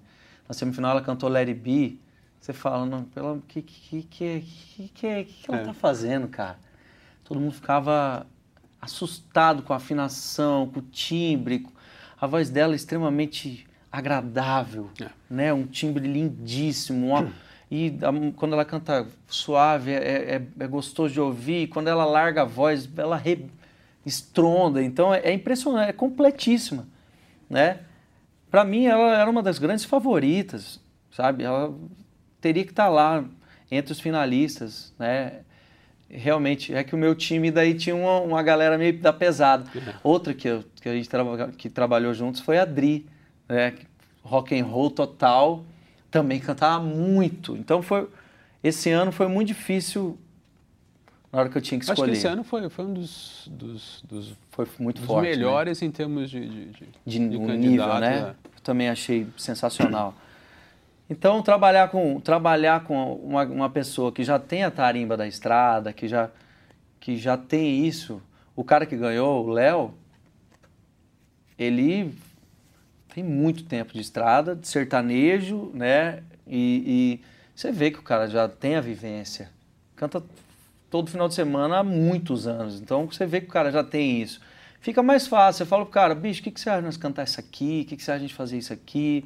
Na 0.48 0.54
semifinal 0.54 0.92
ela 0.92 1.02
cantou 1.02 1.28
Let 1.28 1.48
It 1.50 1.60
Be, 1.60 2.00
você 2.40 2.54
fala, 2.54 2.86
não, 2.86 3.04
pelo 3.04 3.42
que 3.48 3.62
que 3.62 4.04
que 4.04 4.42
que 4.42 4.88
que, 4.94 5.24
que 5.26 5.52
ela 5.52 5.62
É. 5.62 5.64
tá 5.66 5.74
fazendo, 5.74 6.28
cara? 6.28 6.58
Todo 7.24 7.40
mundo 7.40 7.54
ficava 7.54 8.26
assustado 8.86 9.64
com 9.64 9.74
a 9.74 9.78
afinação, 9.78 10.68
com 10.70 10.80
o 10.80 10.84
timbre, 10.84 11.66
a 12.20 12.28
voz 12.28 12.50
dela 12.50 12.74
é 12.74 12.76
extremamente 12.76 13.66
agradável, 13.92 14.90
É. 15.02 15.10
né? 15.30 15.54
Um 15.54 15.66
timbre 15.66 16.08
lindíssimo, 16.08 17.08
uma- 17.08 17.32
e 17.70 17.98
a- 18.02 18.32
quando 18.36 18.54
ela 18.54 18.64
canta 18.66 19.08
suave 19.28 19.92
é, 19.92 20.36
é- 20.36 20.42
é 20.60 20.68
gostoso 20.68 21.14
de 21.14 21.20
ouvir, 21.20 21.64
e 21.64 21.68
quando 21.68 21.88
ela 21.88 22.06
larga 22.06 22.44
a 22.44 22.46
voz, 22.46 22.88
ela 22.98 23.18
re- 23.18 23.46
estronda, 24.06 24.84
então 24.84 25.14
é, 25.14 25.20
é 25.22 25.34
impressionante, 25.34 25.90
é 25.90 25.94
completíssima, 25.94 26.88
né? 27.50 27.80
Para 28.52 28.64
mim 28.64 28.86
ela 28.86 29.18
era 29.20 29.30
uma 29.30 29.42
das 29.42 29.58
grandes 29.58 29.84
favoritas, 29.84 30.80
sabe? 31.12 31.44
Ela 31.44 31.74
teria 32.40 32.64
que 32.64 32.72
estar 32.72 32.88
lá 32.90 33.26
entre 33.72 33.92
os 33.92 34.00
finalistas, 34.00 34.94
né? 35.00 35.40
Realmente, 36.16 36.74
é 36.74 36.84
que 36.84 36.96
o 36.96 36.98
meu 36.98 37.14
time 37.16 37.52
daí 37.52 37.74
tinha 37.74 37.96
uma, 37.96 38.20
uma 38.20 38.44
galera 38.44 38.78
meio 38.78 38.98
da 39.00 39.12
pesada. 39.14 39.66
Outra 40.04 40.34
que, 40.34 40.48
eu- 40.48 40.64
que 40.82 40.88
a 40.90 40.94
gente 40.94 41.10
traba, 41.10 41.50
que 41.50 41.70
trabalhou 41.70 42.14
juntos 42.14 42.42
foi 42.42 42.58
a 42.58 42.66
Dri, 42.66 43.06
né? 43.48 43.74
Rock 44.24 44.60
and 44.60 44.66
roll 44.66 44.90
total, 44.90 45.64
também 46.10 46.40
cantava 46.40 46.84
muito. 46.84 47.56
Então 47.58 47.82
foi 47.82 48.08
esse 48.64 48.90
ano 48.90 49.12
foi 49.12 49.28
muito 49.28 49.50
difícil 49.50 50.18
na 51.32 51.40
hora 51.42 51.50
que 51.50 51.58
eu 51.58 51.62
tinha 51.62 51.78
que 51.80 51.84
Acho 51.86 51.92
escolher. 51.94 52.12
que 52.14 52.18
esse 52.18 52.28
ano 52.28 52.44
foi, 52.44 52.68
foi 52.70 52.86
um 52.86 52.94
dos, 52.94 53.48
dos, 53.52 54.04
dos, 54.10 54.34
foi 54.52 54.66
muito 54.80 54.98
dos 55.00 55.06
forte. 55.06 55.26
né? 55.26 55.36
melhores 55.36 55.82
em 55.82 55.92
termos 55.92 56.30
de, 56.32 56.40
de, 56.48 56.66
de, 56.72 56.86
de, 57.06 57.30
de 57.30 57.38
um 57.38 57.48
nível, 57.56 58.00
né? 58.00 58.18
é. 58.18 58.30
Eu 58.58 58.62
também 58.64 58.90
achei 58.90 59.28
sensacional. 59.38 60.16
Então, 61.10 61.42
trabalhar 61.42 61.90
com, 61.90 62.20
trabalhar 62.20 62.84
com 62.84 63.14
uma, 63.16 63.44
uma 63.44 63.70
pessoa 63.70 64.12
que 64.12 64.24
já 64.24 64.40
tem 64.40 64.64
a 64.64 64.72
tarimba 64.72 65.16
da 65.16 65.28
estrada, 65.28 65.94
que 65.94 66.08
já, 66.08 66.32
que 67.00 67.16
já 67.18 67.38
tem 67.38 67.86
isso, 67.86 68.22
o 68.56 68.64
cara 68.64 68.86
que 68.86 68.98
ganhou, 68.98 69.46
o 69.46 69.50
Léo, 69.50 69.94
ele 71.58 72.16
tem 73.14 73.24
muito 73.24 73.64
tempo 73.64 73.94
de 73.94 74.02
estrada, 74.02 74.56
de 74.56 74.68
sertanejo, 74.68 75.72
né? 75.74 76.24
E, 76.48 77.20
e 77.22 77.22
você 77.56 77.72
vê 77.72 77.92
que 77.92 78.00
o 78.00 78.04
cara 78.04 78.28
já 78.28 78.48
tem 78.50 78.76
a 78.76 78.82
vivência. 78.82 79.50
Canta 79.96 80.24
todo 80.90 81.12
final 81.12 81.28
de 81.28 81.34
semana 81.34 81.78
há 81.78 81.84
muitos 81.84 82.48
anos. 82.48 82.80
Então 82.80 83.06
você 83.06 83.26
vê 83.26 83.42
que 83.42 83.48
o 83.48 83.52
cara 83.52 83.72
já 83.72 83.84
tem 83.84 84.22
isso. 84.22 84.42
Fica 84.82 85.02
mais 85.02 85.28
fácil. 85.28 85.60
Você 85.60 85.70
fala 85.70 85.86
pro 85.86 85.94
cara, 85.94 86.14
bicho, 86.14 86.42
o 86.42 86.44
que, 86.44 86.52
que 86.52 86.60
você 86.60 86.70
acha 86.70 86.80
de 86.80 86.86
nós 86.86 86.98
cantar 86.98 87.24
isso 87.24 87.40
aqui? 87.40 87.84
O 87.86 87.90
que, 87.90 87.96
que 87.96 88.04
você 88.04 88.12
acha 88.12 88.20
de 88.20 88.26
a 88.26 88.28
gente 88.28 88.36
fazer 88.36 88.58
isso 88.58 88.74
aqui? 88.74 89.26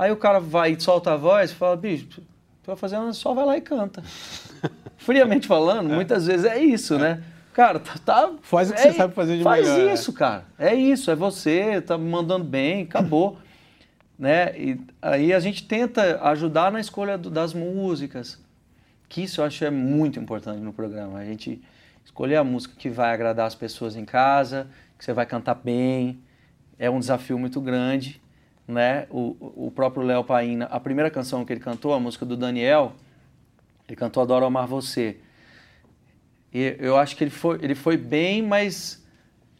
Aí 0.00 0.12
o 0.12 0.16
cara 0.16 0.38
vai 0.38 0.70
e 0.74 0.80
solta 0.80 1.14
a 1.14 1.16
voz 1.16 1.50
e 1.50 1.54
fala, 1.56 1.76
bicho, 1.76 2.06
tu 2.06 2.22
vai 2.68 2.76
fazer, 2.76 2.96
só 3.14 3.34
vai 3.34 3.44
lá 3.44 3.56
e 3.56 3.60
canta. 3.60 4.00
Friamente 4.96 5.48
falando, 5.48 5.88
muitas 5.92 6.26
vezes 6.28 6.46
é 6.46 6.56
isso, 6.62 6.96
né? 6.96 7.20
Cara, 7.52 7.80
tá. 7.80 7.94
tá- 8.04 8.32
Faz 8.40 8.70
o 8.70 8.74
que 8.74 8.78
é- 8.80 8.92
você 8.92 8.92
sabe 8.92 9.12
fazer 9.12 9.38
de 9.38 9.42
faz 9.42 9.68
melhor, 9.68 9.88
é. 9.90 9.92
isso, 9.92 10.12
cara. 10.12 10.44
É 10.56 10.72
isso, 10.72 11.10
é 11.10 11.16
você, 11.16 11.80
tá 11.80 11.98
mandando 11.98 12.44
bem, 12.44 12.82
acabou. 12.84 13.38
né? 14.16 14.56
E 14.56 14.80
aí 15.02 15.32
a 15.34 15.40
gente 15.40 15.66
tenta 15.66 16.20
ajudar 16.28 16.70
na 16.70 16.78
escolha 16.78 17.18
do- 17.18 17.28
das 17.30 17.52
músicas, 17.52 18.38
que 19.08 19.24
isso 19.24 19.40
eu 19.40 19.44
acho 19.46 19.64
é 19.64 19.70
muito 19.70 20.20
importante 20.20 20.60
no 20.60 20.72
programa. 20.72 21.18
A 21.18 21.24
gente 21.24 21.60
escolher 22.04 22.36
a 22.36 22.44
música 22.44 22.74
que 22.78 22.88
vai 22.88 23.12
agradar 23.12 23.48
as 23.48 23.56
pessoas 23.56 23.96
em 23.96 24.04
casa, 24.04 24.68
que 24.96 25.04
você 25.04 25.12
vai 25.12 25.26
cantar 25.26 25.54
bem, 25.56 26.20
é 26.78 26.88
um 26.88 27.00
desafio 27.00 27.36
muito 27.36 27.60
grande, 27.60 28.20
né? 28.68 29.06
O, 29.08 29.66
o 29.68 29.72
próprio 29.74 30.02
Léo 30.02 30.22
Paina, 30.22 30.66
a 30.66 30.78
primeira 30.78 31.10
canção 31.10 31.44
que 31.44 31.52
ele 31.52 31.60
cantou, 31.60 31.94
a 31.94 31.98
música 31.98 32.26
do 32.26 32.36
Daniel, 32.36 32.92
ele 33.88 33.96
cantou 33.96 34.22
Adoro 34.22 34.44
Amar 34.44 34.66
Você. 34.66 35.16
E 36.52 36.76
eu 36.78 36.96
acho 36.98 37.16
que 37.16 37.24
ele 37.24 37.30
foi, 37.30 37.58
ele 37.62 37.74
foi 37.74 37.96
bem, 37.96 38.42
mas 38.42 39.02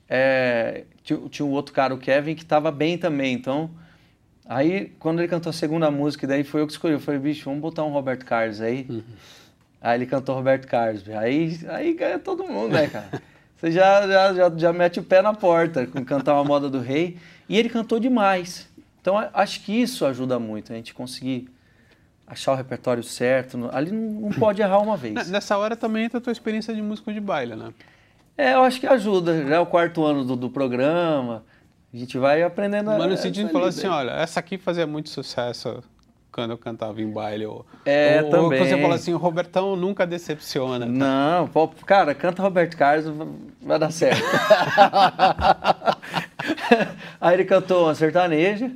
é, 0.08 0.84
tinha, 1.02 1.18
tinha 1.30 1.46
um 1.46 1.50
outro 1.50 1.72
cara, 1.72 1.94
o 1.94 1.98
Kevin, 1.98 2.34
que 2.34 2.42
estava 2.42 2.70
bem 2.70 2.98
também. 2.98 3.32
Então, 3.32 3.70
aí 4.46 4.92
quando 4.98 5.20
ele 5.20 5.28
cantou 5.28 5.48
a 5.48 5.54
segunda 5.54 5.90
música, 5.90 6.26
daí 6.26 6.44
foi 6.44 6.60
eu 6.60 6.66
que 6.66 6.72
escolhi. 6.72 6.92
Eu 6.92 7.00
falei, 7.00 7.18
bicho, 7.18 7.46
vamos 7.46 7.60
botar 7.60 7.84
um 7.84 7.90
Roberto 7.90 8.26
Carlos 8.26 8.60
aí. 8.60 8.86
Uhum. 8.88 9.02
Aí 9.80 9.98
ele 9.98 10.06
cantou 10.06 10.34
Roberto 10.34 10.66
Carlos. 10.66 11.08
Aí, 11.08 11.58
aí 11.68 11.94
ganha 11.94 12.18
todo 12.18 12.44
mundo, 12.44 12.72
né, 12.72 12.88
cara? 12.88 13.22
Você 13.56 13.72
já, 13.72 14.06
já, 14.06 14.34
já, 14.34 14.52
já 14.56 14.72
mete 14.72 15.00
o 15.00 15.02
pé 15.02 15.20
na 15.20 15.34
porta 15.34 15.84
com 15.86 16.04
cantar 16.04 16.34
uma 16.34 16.44
moda 16.44 16.70
do 16.70 16.78
rei. 16.78 17.16
E 17.48 17.58
ele 17.58 17.68
cantou 17.68 17.98
demais. 17.98 18.68
Então 19.00 19.16
acho 19.32 19.64
que 19.64 19.72
isso 19.72 20.04
ajuda 20.04 20.38
muito, 20.38 20.72
a 20.72 20.76
gente 20.76 20.92
conseguir 20.92 21.48
achar 22.28 22.52
o 22.52 22.54
repertório 22.54 23.02
certo. 23.02 23.70
Ali 23.72 23.90
não, 23.90 24.30
pode 24.38 24.60
errar 24.60 24.78
uma 24.78 24.96
vez. 24.96 25.28
Nessa 25.28 25.56
hora 25.56 25.74
também 25.74 26.04
entra 26.04 26.18
a 26.18 26.20
tua 26.20 26.32
experiência 26.32 26.74
de 26.74 26.82
músico 26.82 27.12
de 27.12 27.20
baile, 27.20 27.56
né? 27.56 27.72
É, 28.36 28.54
eu 28.54 28.62
acho 28.62 28.78
que 28.78 28.86
ajuda. 28.86 29.46
Já 29.46 29.56
é 29.56 29.58
o 29.58 29.66
quarto 29.66 30.04
ano 30.04 30.24
do, 30.24 30.36
do 30.36 30.50
programa, 30.50 31.42
a 31.92 31.96
gente 31.96 32.16
vai 32.18 32.42
aprendendo. 32.42 32.86
Mas 32.86 33.10
no 33.10 33.16
sentido 33.16 33.48
falar 33.50 33.68
assim, 33.68 33.88
olha, 33.88 34.12
essa 34.12 34.38
aqui 34.38 34.56
fazia 34.56 34.86
muito 34.86 35.08
sucesso 35.08 35.82
quando 36.30 36.52
eu 36.52 36.58
cantava 36.58 37.02
em 37.02 37.10
baile. 37.10 37.46
Ou, 37.46 37.66
é, 37.84 38.22
ou, 38.22 38.30
também. 38.30 38.60
Ou 38.60 38.66
você 38.66 38.80
fala 38.80 38.94
assim, 38.94 39.12
o 39.12 39.16
Robertão 39.16 39.74
nunca 39.74 40.06
decepciona. 40.06 40.86
Tá? 40.86 40.92
Não, 40.92 41.48
pô, 41.48 41.66
cara, 41.84 42.14
canta 42.14 42.40
Roberto 42.40 42.76
Carlos, 42.76 43.12
vai 43.60 43.78
dar 43.78 43.90
certo. 43.90 44.22
Aí 47.20 47.34
ele 47.34 47.44
cantou 47.44 47.86
uma 47.86 47.94
sertaneja 47.96 48.70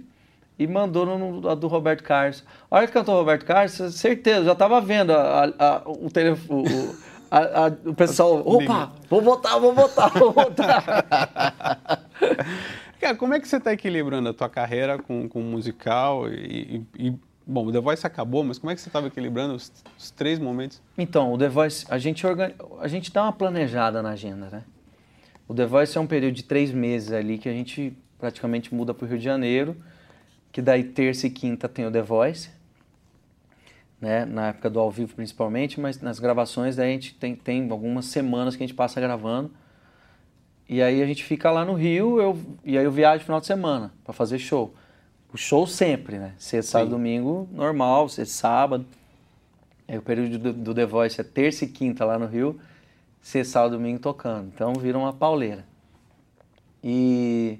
e 0.62 0.66
mandou 0.66 1.06
no, 1.06 1.48
a 1.48 1.54
do 1.54 1.66
Roberto 1.66 2.02
Carlos. 2.02 2.44
A 2.70 2.76
hora 2.76 2.86
que 2.86 2.92
cantou 2.92 3.14
o 3.14 3.18
Roberto 3.18 3.44
Carlos, 3.44 3.72
certeza, 3.94 4.44
já 4.44 4.52
estava 4.52 4.80
vendo 4.80 5.12
a, 5.12 5.52
a, 5.58 5.82
o 5.86 6.10
telefone. 6.10 6.68
O, 6.68 7.12
a, 7.30 7.72
o 7.86 7.94
pessoal, 7.94 8.42
opa, 8.46 8.92
vou 9.08 9.22
votar, 9.22 9.58
vou 9.58 9.74
votar, 9.74 10.10
vou 10.10 10.32
votar. 10.32 10.84
Cara, 13.00 13.16
como 13.16 13.34
é 13.34 13.40
que 13.40 13.48
você 13.48 13.56
está 13.56 13.72
equilibrando 13.72 14.28
a 14.28 14.34
tua 14.34 14.48
carreira 14.48 14.98
com, 14.98 15.28
com 15.28 15.40
musical 15.40 16.28
e, 16.28 16.84
e, 16.96 17.14
Bom, 17.44 17.66
o 17.66 17.72
The 17.72 17.80
Voice 17.80 18.06
acabou, 18.06 18.44
mas 18.44 18.58
como 18.58 18.70
é 18.70 18.74
que 18.74 18.80
você 18.80 18.88
estava 18.88 19.08
equilibrando 19.08 19.54
os, 19.54 19.72
os, 19.98 20.10
três 20.12 20.38
momentos? 20.38 20.80
Então, 20.96 21.32
o 21.32 21.38
The 21.38 21.48
Voice, 21.48 21.84
a 21.88 21.98
gente, 21.98 22.24
organi... 22.24 22.54
a 22.80 22.86
gente 22.86 23.12
dá 23.12 23.24
uma 23.24 23.32
planejada 23.32 24.00
na 24.00 24.10
agenda, 24.10 24.48
né? 24.48 24.62
O 25.48 25.54
The 25.54 25.66
Voice 25.66 25.98
é 25.98 26.00
um 26.00 26.06
período 26.06 26.34
de 26.34 26.44
três 26.44 26.70
meses 26.70 27.12
ali 27.12 27.38
que 27.38 27.48
a 27.48 27.52
gente 27.52 27.96
praticamente 28.18 28.72
muda 28.72 28.94
para 28.94 29.04
o 29.04 29.08
Rio 29.08 29.18
de 29.18 29.24
Janeiro, 29.24 29.76
que 30.52 30.60
daí 30.60 30.84
terça 30.84 31.26
e 31.26 31.30
quinta 31.30 31.68
tem 31.68 31.86
o 31.86 31.90
The 31.90 32.02
Voice, 32.02 32.50
né, 33.98 34.24
na 34.26 34.48
época 34.48 34.68
do 34.68 34.78
ao 34.78 34.90
vivo 34.90 35.14
principalmente, 35.14 35.80
mas 35.80 36.00
nas 36.00 36.18
gravações 36.18 36.76
daí 36.76 36.90
a 36.90 36.92
gente 36.92 37.14
tem, 37.14 37.34
tem 37.34 37.70
algumas 37.70 38.06
semanas 38.06 38.54
que 38.54 38.62
a 38.62 38.66
gente 38.66 38.76
passa 38.76 39.00
gravando. 39.00 39.50
E 40.68 40.82
aí 40.82 41.02
a 41.02 41.06
gente 41.06 41.24
fica 41.24 41.50
lá 41.50 41.64
no 41.64 41.74
Rio, 41.74 42.20
eu, 42.20 42.38
e 42.64 42.76
aí 42.76 42.84
eu 42.84 42.90
viajo 42.90 43.20
no 43.20 43.24
final 43.24 43.40
de 43.40 43.46
semana 43.46 43.92
para 44.04 44.12
fazer 44.12 44.38
show. 44.38 44.74
O 45.32 45.36
show 45.36 45.66
sempre, 45.66 46.18
né? 46.18 46.34
Sexta, 46.36 46.72
sábado, 46.72 46.90
domingo, 46.90 47.48
normal, 47.52 48.08
sexta, 48.08 48.34
sábado. 48.34 48.86
Aí 49.88 49.96
o 49.96 50.02
período 50.02 50.38
do, 50.38 50.52
do 50.52 50.74
The 50.74 50.84
Voice 50.84 51.20
é 51.20 51.24
terça 51.24 51.64
e 51.64 51.68
quinta 51.68 52.04
lá 52.04 52.18
no 52.18 52.26
Rio, 52.26 52.60
sexta, 53.20 53.52
sábado, 53.52 53.76
domingo 53.76 53.98
tocando. 53.98 54.50
Então 54.54 54.74
vira 54.74 54.98
uma 54.98 55.12
pauleira. 55.12 55.64
E 56.82 57.58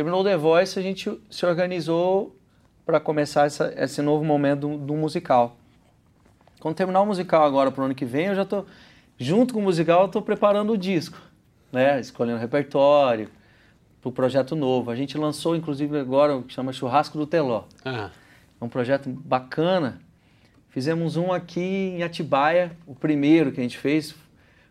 terminou 0.00 0.22
o 0.22 0.24
The 0.24 0.34
Voice, 0.34 0.78
a 0.78 0.82
gente 0.82 1.20
se 1.28 1.44
organizou 1.44 2.34
para 2.86 2.98
começar 2.98 3.44
essa, 3.44 3.70
esse 3.76 4.00
novo 4.00 4.24
momento 4.24 4.60
do, 4.60 4.78
do 4.78 4.94
musical. 4.94 5.58
Quando 6.58 6.74
terminar 6.74 7.02
o 7.02 7.06
musical 7.06 7.44
agora 7.44 7.70
para 7.70 7.82
o 7.82 7.84
ano 7.84 7.94
que 7.94 8.06
vem, 8.06 8.28
eu 8.28 8.34
já 8.34 8.42
estou, 8.42 8.64
junto 9.18 9.52
com 9.52 9.60
o 9.60 9.62
musical, 9.62 10.00
eu 10.00 10.06
estou 10.06 10.22
preparando 10.22 10.72
o 10.72 10.78
disco, 10.78 11.18
né? 11.70 12.00
Escolhendo 12.00 12.38
o 12.38 12.40
repertório 12.40 13.28
para 14.00 14.08
o 14.08 14.12
projeto 14.12 14.56
novo. 14.56 14.90
A 14.90 14.96
gente 14.96 15.18
lançou, 15.18 15.54
inclusive, 15.54 15.98
agora 15.98 16.34
o 16.34 16.44
que 16.44 16.54
chama 16.54 16.72
Churrasco 16.72 17.18
do 17.18 17.26
Teló. 17.26 17.64
Ah. 17.84 18.10
É 18.58 18.64
um 18.64 18.70
projeto 18.70 19.10
bacana. 19.10 20.00
Fizemos 20.70 21.18
um 21.18 21.30
aqui 21.30 21.60
em 21.60 22.02
Atibaia, 22.02 22.74
o 22.86 22.94
primeiro 22.94 23.52
que 23.52 23.60
a 23.60 23.62
gente 23.62 23.76
fez. 23.76 24.14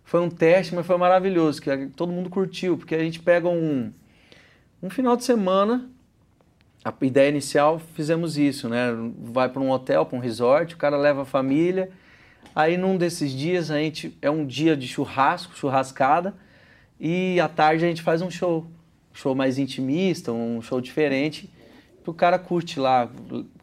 Foi 0.03 0.21
um 0.21 0.29
teste, 0.29 0.73
mas 0.73 0.87
foi 0.87 0.97
maravilhoso, 0.97 1.61
que 1.61 1.85
todo 1.95 2.11
mundo 2.11 2.31
curtiu, 2.31 2.79
porque 2.79 2.95
a 2.95 3.03
gente 3.03 3.19
pega 3.19 3.47
um, 3.47 3.93
um 4.81 4.89
final 4.89 5.15
de 5.15 5.23
semana 5.23 5.89
a 6.83 6.93
ideia 7.05 7.29
inicial 7.29 7.79
fizemos 7.93 8.37
isso, 8.37 8.69
né? 8.69 8.87
Vai 9.21 9.49
para 9.49 9.61
um 9.61 9.69
hotel, 9.69 10.05
para 10.05 10.17
um 10.17 10.21
resort, 10.21 10.75
o 10.75 10.77
cara 10.77 10.97
leva 10.97 11.23
a 11.23 11.25
família. 11.25 11.89
Aí 12.55 12.77
num 12.77 12.97
desses 12.97 13.31
dias 13.31 13.69
a 13.69 13.77
gente 13.77 14.17
é 14.21 14.29
um 14.29 14.45
dia 14.45 14.77
de 14.77 14.87
churrasco, 14.87 15.55
churrascada, 15.57 16.33
e 16.99 17.39
à 17.39 17.47
tarde 17.49 17.85
a 17.85 17.87
gente 17.87 18.01
faz 18.01 18.21
um 18.21 18.31
show, 18.31 18.65
um 19.11 19.15
show 19.15 19.35
mais 19.35 19.57
intimista, 19.57 20.31
um 20.31 20.61
show 20.61 20.79
diferente, 20.79 21.49
que 22.03 22.09
o 22.09 22.13
cara 22.13 22.39
curte 22.39 22.79
lá 22.79 23.09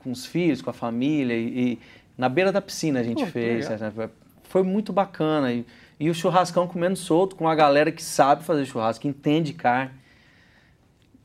com 0.02 0.10
os 0.10 0.26
filhos, 0.26 0.60
com 0.60 0.70
a 0.70 0.74
família 0.74 1.34
e, 1.34 1.72
e 1.72 1.78
na 2.18 2.28
beira 2.28 2.52
da 2.52 2.60
piscina 2.60 3.00
a 3.00 3.02
gente 3.02 3.24
Pô, 3.24 3.30
fez. 3.30 3.68
Né? 3.68 4.10
Foi 4.44 4.62
muito 4.62 4.92
bacana 4.92 5.52
e, 5.52 5.64
e 5.98 6.10
o 6.10 6.14
churrascão 6.14 6.66
comendo 6.66 6.96
solto 6.96 7.34
com 7.34 7.48
a 7.48 7.54
galera 7.54 7.90
que 7.90 8.02
sabe 8.02 8.44
fazer 8.44 8.66
churrasco, 8.66 9.02
que 9.02 9.08
entende 9.08 9.54
carne. 9.54 9.90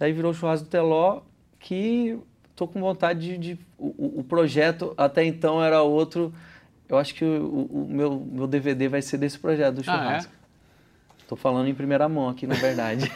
Daí 0.01 0.13
virou 0.13 0.31
o 0.31 0.33
churrasco 0.33 0.65
do 0.65 0.71
Teló 0.71 1.21
que 1.59 2.17
estou 2.49 2.67
com 2.67 2.81
vontade 2.81 3.19
de. 3.19 3.37
de 3.37 3.59
o, 3.77 4.21
o, 4.21 4.23
projeto 4.23 4.95
até 4.97 5.23
então 5.23 5.63
era 5.63 5.83
outro. 5.83 6.33
Eu 6.89 6.97
acho 6.97 7.13
que 7.13 7.23
o, 7.23 7.67
o, 7.71 7.87
meu, 7.87 8.19
meu 8.19 8.47
DVD 8.47 8.87
vai 8.87 9.03
ser 9.03 9.19
desse 9.19 9.37
projeto 9.37 9.75
do 9.75 9.83
churrasco. 9.83 10.33
Estou 11.19 11.35
ah, 11.35 11.39
é? 11.39 11.43
falando 11.43 11.67
em 11.67 11.75
primeira 11.75 12.09
mão 12.09 12.29
aqui, 12.29 12.47
na 12.47 12.55
verdade. 12.55 13.11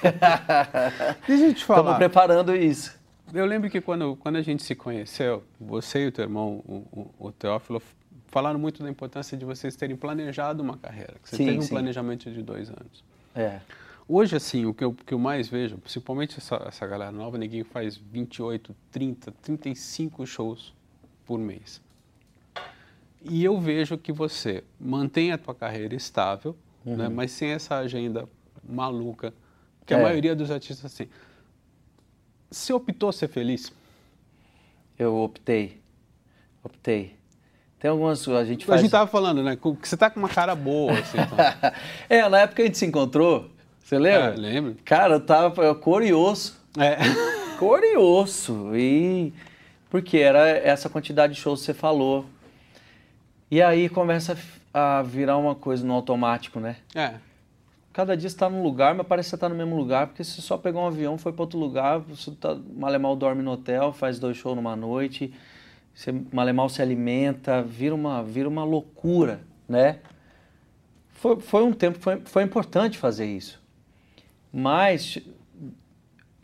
Deixa 1.27 1.45
eu 1.45 1.53
te 1.55 1.65
falar. 1.65 1.79
Estamos 1.79 1.97
preparando 1.97 2.55
isso. 2.55 2.95
Eu 3.33 3.47
lembro 3.47 3.67
que 3.67 3.81
quando, 3.81 4.15
quando 4.17 4.35
a 4.35 4.43
gente 4.43 4.61
se 4.61 4.75
conheceu, 4.75 5.43
você 5.59 6.03
e 6.03 6.07
o 6.09 6.11
teu 6.11 6.23
irmão, 6.23 6.61
o, 6.67 7.09
o 7.17 7.31
Teófilo, 7.31 7.81
falaram 8.27 8.59
muito 8.59 8.83
da 8.83 8.89
importância 8.91 9.35
de 9.35 9.43
vocês 9.43 9.75
terem 9.75 9.95
planejado 9.95 10.61
uma 10.61 10.77
carreira. 10.77 11.15
Que 11.23 11.29
você 11.31 11.37
sim, 11.37 11.45
teve 11.47 11.57
um 11.57 11.61
sim. 11.63 11.69
planejamento 11.69 12.29
de 12.29 12.43
dois 12.43 12.69
anos. 12.69 13.03
É. 13.33 13.59
Hoje, 14.07 14.35
assim, 14.35 14.65
o 14.65 14.73
que 14.73 14.83
eu, 14.83 14.93
que 14.93 15.13
eu 15.13 15.19
mais 15.19 15.47
vejo, 15.47 15.77
principalmente 15.77 16.37
essa, 16.37 16.63
essa 16.67 16.85
galera 16.85 17.11
nova, 17.11 17.37
ninguém 17.37 17.63
faz 17.63 17.97
28, 17.97 18.75
30, 18.91 19.31
35 19.31 20.25
shows 20.27 20.73
por 21.25 21.39
mês. 21.39 21.81
E 23.23 23.43
eu 23.43 23.59
vejo 23.59 23.97
que 23.97 24.11
você 24.11 24.63
mantém 24.79 25.31
a 25.31 25.37
tua 25.37 25.55
carreira 25.55 25.95
estável, 25.95 26.55
né, 26.85 26.91
uhum. 26.91 26.97
né, 26.97 27.09
mas 27.09 27.31
sem 27.31 27.49
essa 27.49 27.77
agenda 27.77 28.29
maluca, 28.63 29.33
que 29.85 29.93
é. 29.93 29.97
a 29.97 30.01
maioria 30.01 30.35
dos 30.35 30.51
artistas 30.51 30.93
tem. 30.93 31.09
Você 32.49 32.71
optou 32.71 33.11
ser 33.11 33.27
feliz? 33.27 33.73
Eu 34.97 35.15
optei. 35.15 35.81
Optei. 36.63 37.15
Tem 37.79 37.89
algumas. 37.89 38.27
A 38.27 38.45
gente 38.45 38.65
faz. 38.65 38.79
A 38.79 38.81
gente 38.81 38.91
tava 38.91 39.09
falando, 39.09 39.43
né? 39.43 39.55
Que 39.55 39.87
você 39.87 39.97
tá 39.97 40.09
com 40.09 40.19
uma 40.19 40.29
cara 40.29 40.55
boa, 40.55 40.93
assim. 40.93 41.17
Então. 41.19 41.37
é, 42.07 42.29
na 42.29 42.39
época 42.41 42.61
a 42.61 42.65
gente 42.65 42.77
se 42.77 42.85
encontrou, 42.85 43.49
você 43.85 43.99
lembra? 43.99 44.33
É, 44.33 44.35
lembro. 44.35 44.75
Cara, 44.83 45.13
eu 45.13 45.19
tava 45.19 45.75
curioso. 45.75 46.57
É. 46.75 46.97
Curioso. 47.59 48.75
E. 48.75 49.31
Porque 49.91 50.17
era 50.17 50.49
essa 50.49 50.89
quantidade 50.89 51.35
de 51.35 51.39
shows 51.39 51.59
que 51.59 51.67
você 51.67 51.73
falou. 51.75 52.25
E 53.51 53.61
aí 53.61 53.87
começa 53.87 54.35
a 54.73 55.03
virar 55.03 55.37
uma 55.37 55.53
coisa 55.53 55.85
no 55.85 55.93
automático, 55.93 56.59
né? 56.59 56.77
É. 56.95 57.13
Cada 57.93 58.17
dia 58.17 58.27
você 58.27 58.35
tá 58.35 58.49
num 58.49 58.63
lugar, 58.63 58.95
mas 58.95 59.05
parece 59.05 59.27
que 59.27 59.35
você 59.35 59.37
tá 59.37 59.47
no 59.47 59.53
mesmo 59.53 59.77
lugar, 59.77 60.07
porque 60.07 60.23
você 60.23 60.41
só 60.41 60.57
pegou 60.57 60.81
um 60.81 60.87
avião, 60.87 61.15
foi 61.15 61.31
para 61.31 61.43
outro 61.43 61.59
lugar, 61.59 61.99
você 61.99 62.31
tá, 62.31 62.57
malemal 62.75 63.15
dorme 63.15 63.43
no 63.43 63.51
hotel, 63.51 63.93
faz 63.93 64.17
dois 64.17 64.35
shows 64.35 64.55
numa 64.55 64.75
noite, 64.75 65.31
você 65.93 66.11
malemal 66.33 66.67
se 66.69 66.81
alimenta, 66.81 67.61
vira 67.61 67.93
uma, 67.93 68.23
vira 68.23 68.49
uma 68.49 68.63
loucura, 68.63 69.41
né? 69.69 69.99
Foi, 71.11 71.39
foi 71.39 71.63
um 71.63 71.71
tempo, 71.71 71.99
foi, 71.99 72.19
foi 72.25 72.41
importante 72.41 72.97
fazer 72.97 73.27
isso. 73.27 73.63
Mas 74.57 75.17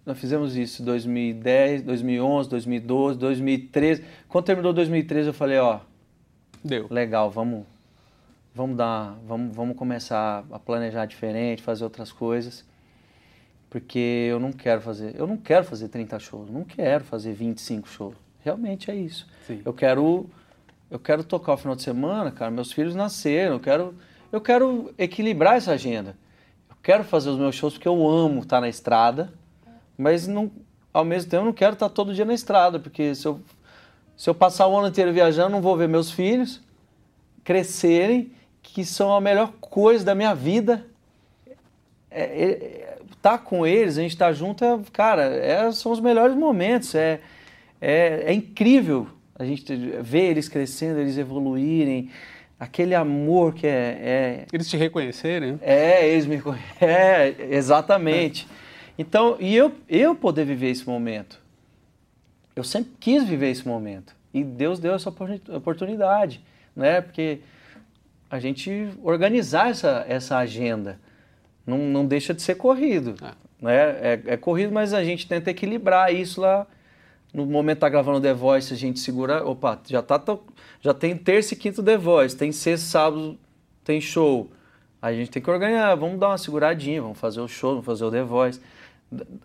nós 0.05 0.19
fizemos 0.19 0.57
isso 0.57 0.81
em 0.81 0.85
2010, 0.85 1.83
2011, 1.83 2.49
2012, 2.49 3.17
2013. 3.17 4.03
Quando 4.27 4.43
terminou 4.43 4.73
2013, 4.73 5.29
eu 5.29 5.33
falei, 5.33 5.57
ó, 5.59 5.79
deu. 6.61 6.87
Legal, 6.89 7.31
vamos 7.31 7.63
vamos 8.53 8.75
dar, 8.75 9.17
vamos, 9.25 9.55
vamos 9.55 9.77
começar 9.77 10.43
a 10.51 10.59
planejar 10.59 11.05
diferente, 11.05 11.63
fazer 11.63 11.85
outras 11.85 12.11
coisas. 12.11 12.65
Porque 13.69 14.27
eu 14.29 14.41
não 14.41 14.51
quero 14.51 14.81
fazer, 14.81 15.15
eu 15.17 15.25
não 15.25 15.37
quero 15.37 15.63
fazer 15.63 15.87
30 15.87 16.19
shows, 16.19 16.49
não 16.49 16.65
quero 16.65 17.05
fazer 17.05 17.31
25 17.31 17.87
shows. 17.87 18.15
Realmente 18.43 18.91
é 18.91 18.95
isso. 18.95 19.25
Sim. 19.47 19.61
Eu 19.63 19.73
quero 19.73 20.29
eu 20.89 20.99
quero 20.99 21.23
tocar 21.23 21.53
o 21.53 21.57
final 21.57 21.77
de 21.77 21.83
semana, 21.83 22.29
cara, 22.29 22.51
meus 22.51 22.73
filhos 22.73 22.93
nasceram, 22.93 23.53
eu 23.53 23.59
quero, 23.61 23.95
eu 24.33 24.41
quero 24.41 24.93
equilibrar 24.97 25.55
essa 25.55 25.71
agenda. 25.71 26.17
Quero 26.83 27.03
fazer 27.03 27.29
os 27.29 27.37
meus 27.37 27.55
shows 27.55 27.73
porque 27.73 27.87
eu 27.87 28.07
amo 28.07 28.41
estar 28.41 28.59
na 28.59 28.67
estrada, 28.67 29.31
mas 29.97 30.27
não, 30.27 30.51
ao 30.91 31.05
mesmo 31.05 31.29
tempo 31.29 31.45
não 31.45 31.53
quero 31.53 31.73
estar 31.73 31.89
todo 31.89 32.13
dia 32.13 32.25
na 32.25 32.33
estrada, 32.33 32.79
porque 32.79 33.13
se 33.13 33.27
eu, 33.27 33.39
se 34.17 34.29
eu 34.29 34.33
passar 34.33 34.67
o 34.67 34.77
ano 34.77 34.87
inteiro 34.87 35.13
viajando, 35.13 35.51
não 35.51 35.61
vou 35.61 35.77
ver 35.77 35.87
meus 35.87 36.11
filhos 36.11 36.61
crescerem, 37.43 38.31
que 38.61 38.85
são 38.85 39.13
a 39.13 39.21
melhor 39.21 39.53
coisa 39.59 40.05
da 40.05 40.15
minha 40.15 40.33
vida. 40.33 40.85
É, 42.09 42.23
é, 42.23 42.99
tá 43.21 43.37
com 43.37 43.65
eles, 43.65 43.97
a 43.97 44.01
gente 44.01 44.17
tá 44.17 44.31
junto, 44.33 44.63
é, 44.63 44.79
cara, 44.91 45.23
é, 45.23 45.71
são 45.71 45.91
os 45.91 45.99
melhores 45.99 46.35
momentos. 46.35 46.95
É, 46.95 47.21
é, 47.79 48.23
é 48.27 48.33
incrível 48.33 49.07
a 49.37 49.45
gente 49.45 49.75
ver 50.01 50.31
eles 50.31 50.47
crescendo, 50.47 50.99
eles 50.99 51.17
evoluírem, 51.17 52.09
aquele 52.61 52.93
amor 52.93 53.55
que 53.55 53.65
é. 53.65 53.97
é 53.99 54.45
eles 54.53 54.69
te 54.69 54.77
reconhecerem? 54.77 55.59
É, 55.63 56.07
eles 56.07 56.27
me 56.27 56.39
É, 56.79 57.35
exatamente. 57.49 58.47
Então, 58.99 59.35
e 59.39 59.55
eu, 59.55 59.73
eu 59.89 60.13
poder 60.13 60.45
viver 60.45 60.69
esse 60.69 60.87
momento. 60.87 61.41
Eu 62.55 62.63
sempre 62.63 62.91
quis 62.99 63.23
viver 63.23 63.49
esse 63.49 63.67
momento. 63.67 64.15
E 64.31 64.43
Deus 64.43 64.77
deu 64.77 64.93
essa 64.93 65.09
oportunidade, 65.09 66.39
né? 66.75 67.01
Porque 67.01 67.39
a 68.29 68.39
gente 68.39 68.89
organizar 69.01 69.71
essa, 69.71 70.05
essa 70.07 70.37
agenda 70.37 70.99
não, 71.65 71.79
não 71.79 72.05
deixa 72.05 72.31
de 72.31 72.43
ser 72.43 72.55
corrido. 72.55 73.15
É. 73.23 73.31
Né? 73.59 73.75
É, 73.75 74.21
é 74.27 74.37
corrido, 74.37 74.71
mas 74.71 74.93
a 74.93 75.03
gente 75.03 75.27
tenta 75.27 75.49
equilibrar 75.49 76.13
isso 76.13 76.39
lá 76.39 76.67
no 77.33 77.45
momento 77.45 77.77
que 77.77 77.81
tá 77.81 77.89
gravando 77.89 78.19
The 78.19 78.33
Voice, 78.33 78.73
a 78.73 78.77
gente 78.77 78.99
segura, 78.99 79.45
opa, 79.45 79.79
já 79.87 80.01
tá 80.01 80.21
já 80.81 80.93
tem 80.93 81.15
terça 81.15 81.53
e 81.53 81.57
quinto 81.57 81.81
The 81.81 81.97
Voice, 81.97 82.35
tem 82.35 82.51
sexta, 82.51 82.87
sábado, 82.87 83.37
tem 83.83 84.01
show. 84.01 84.49
A 85.01 85.13
gente 85.13 85.31
tem 85.31 85.41
que 85.41 85.49
organizar, 85.49 85.95
vamos 85.95 86.19
dar 86.19 86.29
uma 86.29 86.37
seguradinha, 86.37 87.01
vamos 87.01 87.17
fazer 87.17 87.41
o 87.41 87.47
show, 87.47 87.71
vamos 87.71 87.85
fazer 87.85 88.03
o 88.03 88.11
The 88.11 88.23
Voice. 88.23 88.59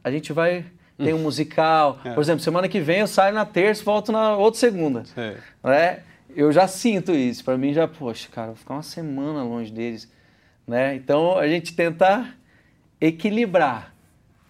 A 0.03 0.11
gente 0.11 0.33
vai 0.33 0.65
tem 0.99 1.15
um 1.15 1.19
musical. 1.23 2.01
É. 2.05 2.13
Por 2.13 2.21
exemplo, 2.21 2.43
semana 2.43 2.69
que 2.69 2.81
vem 2.81 3.01
eu 3.01 3.07
saio 3.07 3.35
na 3.35 3.45
terça 3.45 3.83
e 3.83 3.85
volto 3.85 4.13
na 4.13 4.37
outra 4.37 4.59
segunda. 4.59 5.05
É. 5.17 5.37
Né? 5.63 6.03
Eu 6.35 6.53
já 6.53 6.67
sinto 6.67 7.13
isso. 7.13 7.45
Para 7.45 7.57
mim 7.57 7.73
já, 7.73 7.87
poxa, 7.87 8.29
cara, 8.31 8.49
vou 8.49 8.57
ficar 8.57 8.75
uma 8.75 8.83
semana 8.83 9.43
longe 9.43 9.73
deles. 9.73 10.11
Né? 10.67 10.97
Então 10.97 11.39
a 11.39 11.47
gente 11.47 11.75
tenta 11.75 12.29
equilibrar, 13.01 13.95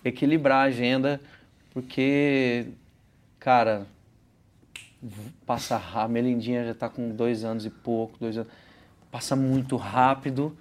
equilibrar 0.04 0.58
a 0.58 0.68
agenda, 0.68 1.20
porque 1.72 2.66
Cara, 3.46 3.86
passa 5.46 5.76
rápido. 5.76 6.04
A 6.04 6.08
Melindinha 6.08 6.64
já 6.64 6.72
está 6.72 6.88
com 6.88 7.10
dois 7.10 7.44
anos 7.44 7.64
e 7.64 7.70
pouco, 7.70 8.18
dois 8.18 8.36
anos. 8.36 8.50
Passa 9.08 9.36
muito 9.36 9.76
rápido 9.76 10.58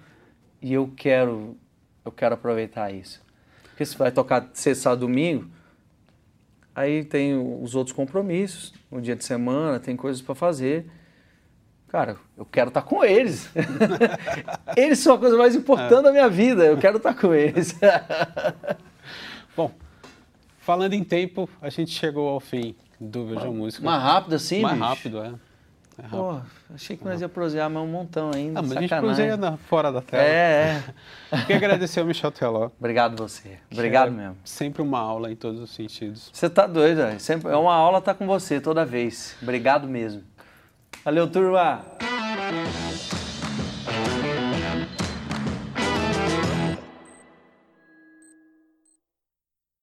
e 0.62 0.72
eu 0.72 0.92
quero, 0.94 1.56
eu 2.04 2.12
quero 2.12 2.36
aproveitar 2.36 2.94
isso. 2.94 3.20
Porque 3.64 3.84
você 3.84 3.98
vai 3.98 4.12
tocar 4.12 4.50
sexta, 4.52 4.94
domingo, 4.94 5.50
aí 6.76 7.04
tem 7.04 7.36
os 7.60 7.74
outros 7.74 7.92
compromissos, 7.92 8.72
no 8.88 9.00
dia 9.00 9.16
de 9.16 9.24
semana, 9.24 9.80
tem 9.80 9.96
coisas 9.96 10.22
para 10.22 10.36
fazer. 10.36 10.86
Cara, 11.88 12.18
eu 12.38 12.44
quero 12.44 12.68
estar 12.68 12.82
tá 12.82 12.86
com 12.86 13.04
eles. 13.04 13.50
eles 14.76 15.00
são 15.00 15.16
a 15.16 15.18
coisa 15.18 15.36
mais 15.36 15.56
importante 15.56 15.98
é. 15.98 16.02
da 16.02 16.12
minha 16.12 16.28
vida. 16.28 16.64
Eu 16.64 16.78
quero 16.78 16.98
estar 16.98 17.14
tá 17.14 17.20
com 17.20 17.34
eles. 17.34 17.76
Bom, 19.56 19.72
Falando 20.66 20.94
em 20.94 21.04
tempo, 21.04 21.48
a 21.62 21.70
gente 21.70 21.92
chegou 21.92 22.28
ao 22.28 22.40
fim 22.40 22.74
do 22.98 23.24
Veja 23.24 23.48
Música. 23.48 23.84
Mais 23.84 24.02
rápido 24.02 24.34
assim, 24.34 24.62
Mais 24.62 24.74
bicho? 24.74 24.88
rápido, 24.88 25.22
é. 25.22 25.32
É 25.96 26.08
Pô, 26.08 26.40
achei 26.74 26.96
que 26.96 27.04
nós 27.04 27.20
ia 27.20 27.28
prosear 27.28 27.70
mais 27.70 27.86
um 27.86 27.88
montão 27.88 28.32
ainda. 28.34 28.58
Ah, 28.58 28.62
mas 28.62 28.72
sacanagem. 28.72 28.96
a 28.96 28.98
gente 28.98 29.06
proseia 29.06 29.36
na, 29.36 29.56
fora 29.56 29.92
da 29.92 30.02
tela. 30.02 30.24
É, 30.24 30.82
é. 31.30 31.38
Queria 31.46 31.56
agradecer 31.56 32.00
ao 32.00 32.06
Michel 32.06 32.32
Teló. 32.32 32.68
Obrigado 32.80 33.16
você. 33.16 33.60
Obrigado 33.72 34.08
é 34.08 34.10
mesmo. 34.10 34.36
Sempre 34.44 34.82
uma 34.82 34.98
aula 34.98 35.30
em 35.30 35.36
todos 35.36 35.60
os 35.60 35.70
sentidos. 35.70 36.30
Você 36.32 36.50
tá 36.50 36.66
doido, 36.66 37.00
é. 37.00 37.16
Sempre, 37.20 37.52
é 37.52 37.56
uma 37.56 37.72
aula 37.72 37.98
estar 37.98 38.14
tá 38.14 38.18
com 38.18 38.26
você 38.26 38.60
toda 38.60 38.84
vez. 38.84 39.36
Obrigado 39.40 39.86
mesmo. 39.86 40.24
Valeu, 41.04 41.30
turma! 41.30 41.84